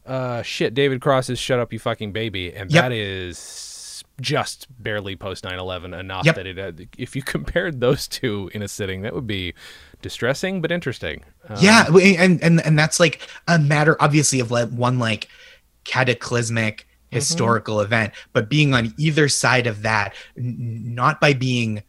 [0.10, 2.84] uh, shit, David Cross's "Shut Up, You Fucking Baby," and Yep.
[2.84, 6.36] that is just barely post 9/11 enough Yep.
[6.36, 6.60] that it.
[6.60, 9.54] Uh, if you compared those two in a sitting, that would be
[10.02, 11.22] distressing but interesting.
[11.50, 15.28] Um, yeah and and and that's like a matter obviously of like one like
[15.84, 17.16] cataclysmic Mm-hmm.
[17.16, 21.82] historical event but being on either side of that n- not by being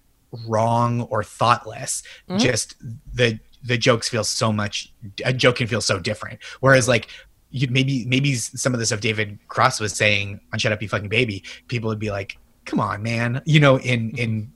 [0.48, 2.40] wrong or thoughtless Mhm.
[2.40, 2.74] just
[3.12, 4.90] the the jokes feel so much
[5.22, 7.08] a joke can feel so different whereas like
[7.50, 10.88] you maybe maybe some of the stuff david cross was saying on shut up you
[10.88, 14.52] fucking baby people would be like come on man you know in in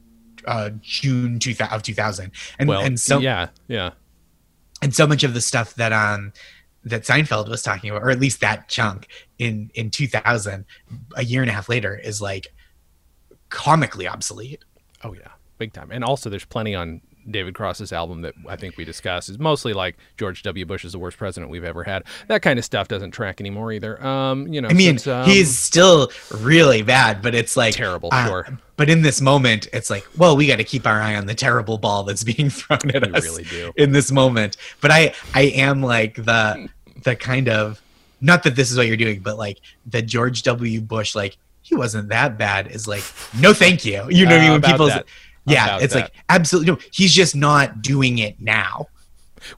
[0.46, 3.90] uh june 2000 of 2000 and well, and so yeah, yeah,
[4.82, 6.32] and so much of the stuff that um
[6.84, 10.64] that Seinfeld was talking about, or at least that chunk in in 2000,
[11.16, 12.48] a year and a half later, is like
[13.48, 14.64] comically obsolete.
[15.02, 15.90] oh yeah, big time.
[15.90, 17.00] And also, there's plenty on
[17.30, 20.64] David Cross's album that I think we discussed is mostly like George W.
[20.66, 22.04] Bush is the worst president we've ever had.
[22.28, 24.04] That kind of stuff doesn't track anymore either.
[24.04, 28.10] Um, you know, I mean, since, um, he's still really bad, but it's like terrible.
[28.12, 31.14] uh, sure, But in this moment, it's like, well, we got to keep our eye
[31.16, 33.72] on the terrible ball that's being thrown at we us really do.
[33.76, 34.56] in this moment.
[34.80, 36.68] But I, I am like the,
[37.04, 37.80] the kind of,
[38.20, 40.80] not that this is what you're doing, but like the George W.
[40.80, 43.02] Bush, like he wasn't that bad, is like,
[43.38, 44.04] no, thank you.
[44.10, 44.52] You know, what I Uh, mean?
[44.52, 45.06] when people's, that.
[45.46, 46.00] Yeah, it's that.
[46.00, 46.78] like absolutely no.
[46.92, 48.88] He's just not doing it now.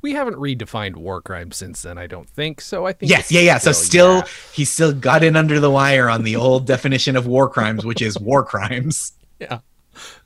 [0.03, 2.61] We haven't redefined war crime since then, I don't think.
[2.61, 3.59] So I think Yes, yeah, yeah.
[3.59, 4.25] So still, yeah.
[4.53, 8.03] he still got in under the wire on the old definition of war crimes, which
[8.03, 9.13] is war crimes.
[9.41, 9.61] yeah.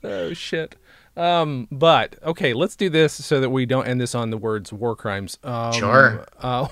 [0.03, 0.75] Oh shit.
[1.17, 4.71] Um, but okay, let's do this so that we don't end this on the words
[4.71, 5.37] war crimes.
[5.43, 6.25] Um, Sure.
[6.39, 6.67] Uh,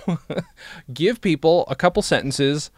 [0.93, 2.71] give people a couple sentences.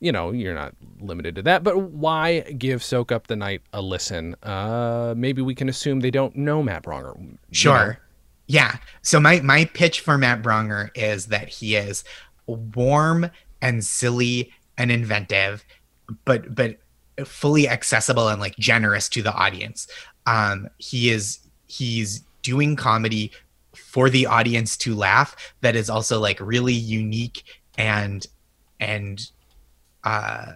[0.00, 3.82] You know, you're not limited to that, but why give Soak Up the Night a
[3.82, 4.34] listen?
[4.42, 7.14] Uh, maybe we can assume they don't know Matt Braunger.
[7.52, 7.86] Sure.
[7.86, 7.96] know?
[8.46, 8.76] Yeah.
[9.02, 12.02] So my my pitch for Matt Braunger is that he is
[12.46, 13.30] warm
[13.62, 15.64] and silly and inventive,
[16.24, 16.78] but but
[17.24, 19.86] fully accessible and like generous to the audience.
[20.26, 23.30] Um, he is he's doing comedy
[23.74, 27.44] for the audience to laugh that is also like really unique
[27.78, 28.26] and
[28.80, 29.30] and
[30.04, 30.52] uh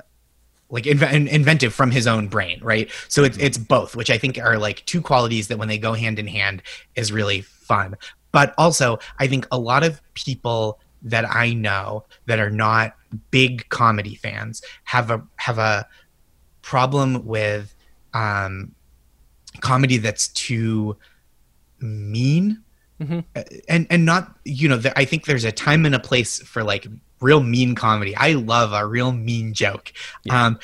[0.70, 2.90] like inve- in- inventive from his own brain right?
[3.09, 5.92] So it's it's both which i think are like two qualities that when they go
[5.92, 6.62] hand in hand
[6.97, 7.97] is really fun.
[8.32, 12.97] But also i think a lot of people that i know that are not
[13.30, 15.86] big comedy fans have a have a
[16.62, 17.74] problem with
[18.14, 18.74] um
[19.61, 20.97] comedy that's too
[21.80, 22.62] mean.
[23.01, 23.24] Mhm.
[23.36, 26.40] Uh, and and not you know the, i think there's a time and a place
[26.42, 26.86] for like
[27.24, 29.92] real mean comedy i love a real mean joke
[30.24, 30.46] Yeah.
[30.46, 30.58] um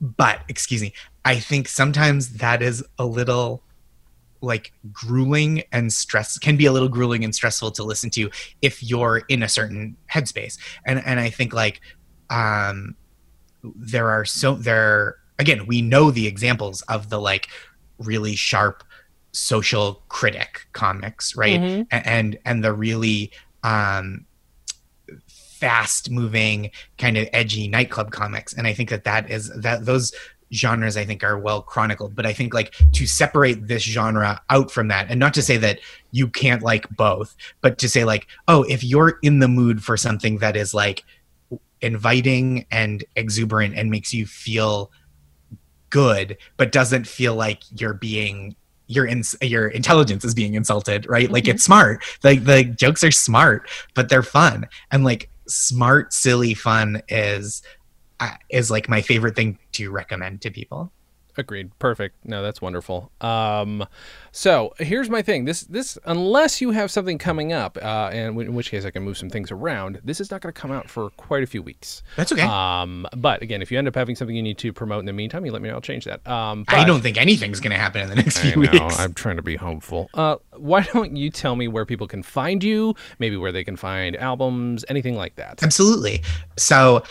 [0.00, 0.92] but excuse me
[1.24, 3.62] i think sometimes that is a little
[4.40, 8.30] like grueling and stress can be a little grueling and stressful to listen to
[8.60, 11.80] if you're in a certain headspace and and i think like
[12.30, 12.94] um
[13.76, 17.48] there are so there again we know the examples of the like
[17.98, 18.84] really sharp
[19.32, 21.86] social critic comics right Mhm.
[21.90, 23.32] And and the really
[23.62, 24.26] um
[25.64, 28.52] fast moving kind of edgy nightclub comics.
[28.52, 30.12] And i think that that is that those
[30.52, 32.14] genres i think are well chronicled.
[32.14, 35.56] But i think like to separate this genre out from that and not to say
[35.56, 39.82] that you can't like both but to say like oh if you're in the mood
[39.82, 41.02] for something that is like
[41.80, 44.90] inviting and exuberant and makes you feel
[45.88, 48.54] good but doesn't feel like you're being
[48.86, 51.30] your ins- your intelligence is being insulted right?
[51.30, 51.54] Like mm-hmm.
[51.54, 52.04] it's smart.
[52.22, 54.68] Like the jokes are smart but they're fun.
[54.90, 57.62] And like smart silly fun is
[58.20, 60.92] uh, is like my favorite thing to recommend to people
[61.36, 61.76] Agreed.
[61.78, 62.16] Perfect.
[62.24, 63.10] No, that's wonderful.
[63.20, 63.84] Um,
[64.32, 65.44] so here's my thing.
[65.44, 69.02] This this unless you have something coming up, uh, and in which case I can
[69.02, 70.00] move some things around.
[70.04, 72.02] This is not going to come out for quite a few weeks.
[72.16, 75.00] that's okay Um, but again, if you end up having something you need to promote
[75.00, 75.74] in the meantime, you let me know.
[75.74, 76.26] I'll change that.
[76.26, 78.70] Um, i don't think anything's going to happen in the next I few know.
[78.70, 80.08] weeks I'm trying to be hopeful.
[80.14, 82.94] Uh, why don't you tell me where people can find you?
[83.18, 85.62] Maybe where they can find albums, anything like that.
[85.62, 86.22] Absolutely.
[86.56, 87.02] So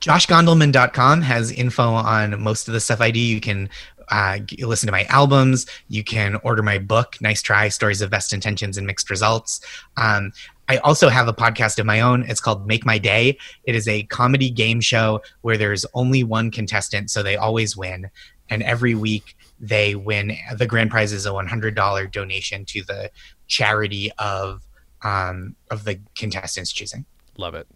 [0.00, 3.20] joshgondelman.com has info on most of the stuff I do.
[3.20, 3.68] You can
[4.10, 5.66] uh, listen to my albums.
[5.88, 9.60] You can order my book, Nice Try Stories of Best Intentions and Mixed Results.
[9.96, 10.32] Um,
[10.68, 12.24] I also have a podcast of my own.
[12.24, 13.38] It's called Make My Day.
[13.64, 18.10] It is a comedy game show where there's only one contestant, so they always win.
[18.50, 20.36] And every week they win.
[20.56, 23.10] The grand prize is a $100 donation to the
[23.46, 24.62] charity of
[25.02, 27.04] um, of the contestants choosing.
[27.36, 27.68] Love it.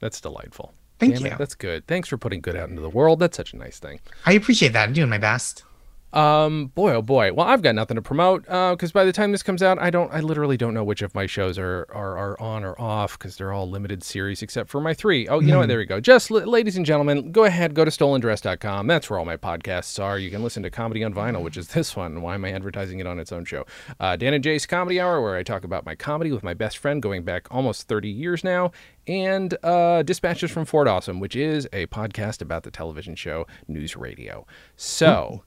[0.00, 0.72] That's delightful.
[1.02, 1.32] Thank Damn you.
[1.32, 1.84] It, that's good.
[1.88, 3.18] Thanks for putting good out into the world.
[3.18, 3.98] That's such a nice thing.
[4.24, 4.84] I appreciate that.
[4.84, 5.64] I'm doing my best.
[6.12, 7.32] Um, boy, oh boy.
[7.32, 10.12] Well, I've got nothing to promote because by the time this comes out, I don't,
[10.12, 13.36] I literally don't know which of my shows are are, are on or off because
[13.36, 15.26] they're all limited series except for my three.
[15.28, 15.68] Oh, you know what?
[15.68, 16.00] There we go.
[16.00, 18.86] Just l- ladies and gentlemen, go ahead, go to stolendress.com.
[18.86, 20.18] That's where all my podcasts are.
[20.18, 22.20] You can listen to Comedy on Vinyl, which is this one.
[22.20, 23.64] Why am I advertising it on its own show?
[23.98, 26.78] Uh, Dan and Jay's Comedy Hour, where I talk about my comedy with my best
[26.78, 28.72] friend going back almost 30 years now,
[29.06, 33.96] and uh, Dispatches from Fort Awesome, which is a podcast about the television show News
[33.96, 34.46] Radio.
[34.76, 35.42] So.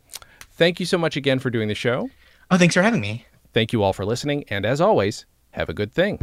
[0.55, 2.09] Thank you so much again for doing the show.
[2.49, 3.25] Oh, thanks for having me.
[3.53, 4.45] Thank you all for listening.
[4.49, 6.19] And as always, have a good thing.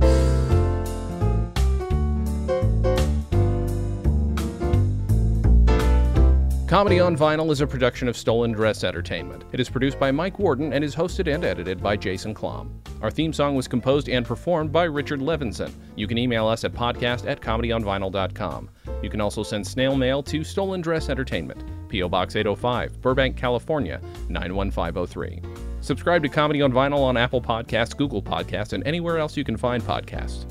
[6.72, 9.44] Comedy on Vinyl is a production of Stolen Dress Entertainment.
[9.52, 12.70] It is produced by Mike Worden and is hosted and edited by Jason Klamm.
[13.02, 15.70] Our theme song was composed and performed by Richard Levinson.
[15.96, 18.70] You can email us at podcast at comedyonvinyl.com.
[19.02, 22.08] You can also send snail mail to Stolen Dress Entertainment, P.O.
[22.08, 24.00] Box 805, Burbank, California,
[24.30, 25.42] 91503.
[25.82, 29.58] Subscribe to Comedy on Vinyl on Apple Podcasts, Google Podcasts, and anywhere else you can
[29.58, 30.50] find podcasts.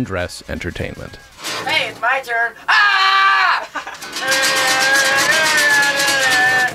[0.00, 1.16] Dress Entertainment.
[1.66, 2.54] Hey, it's my turn.
[2.66, 3.21] Ah!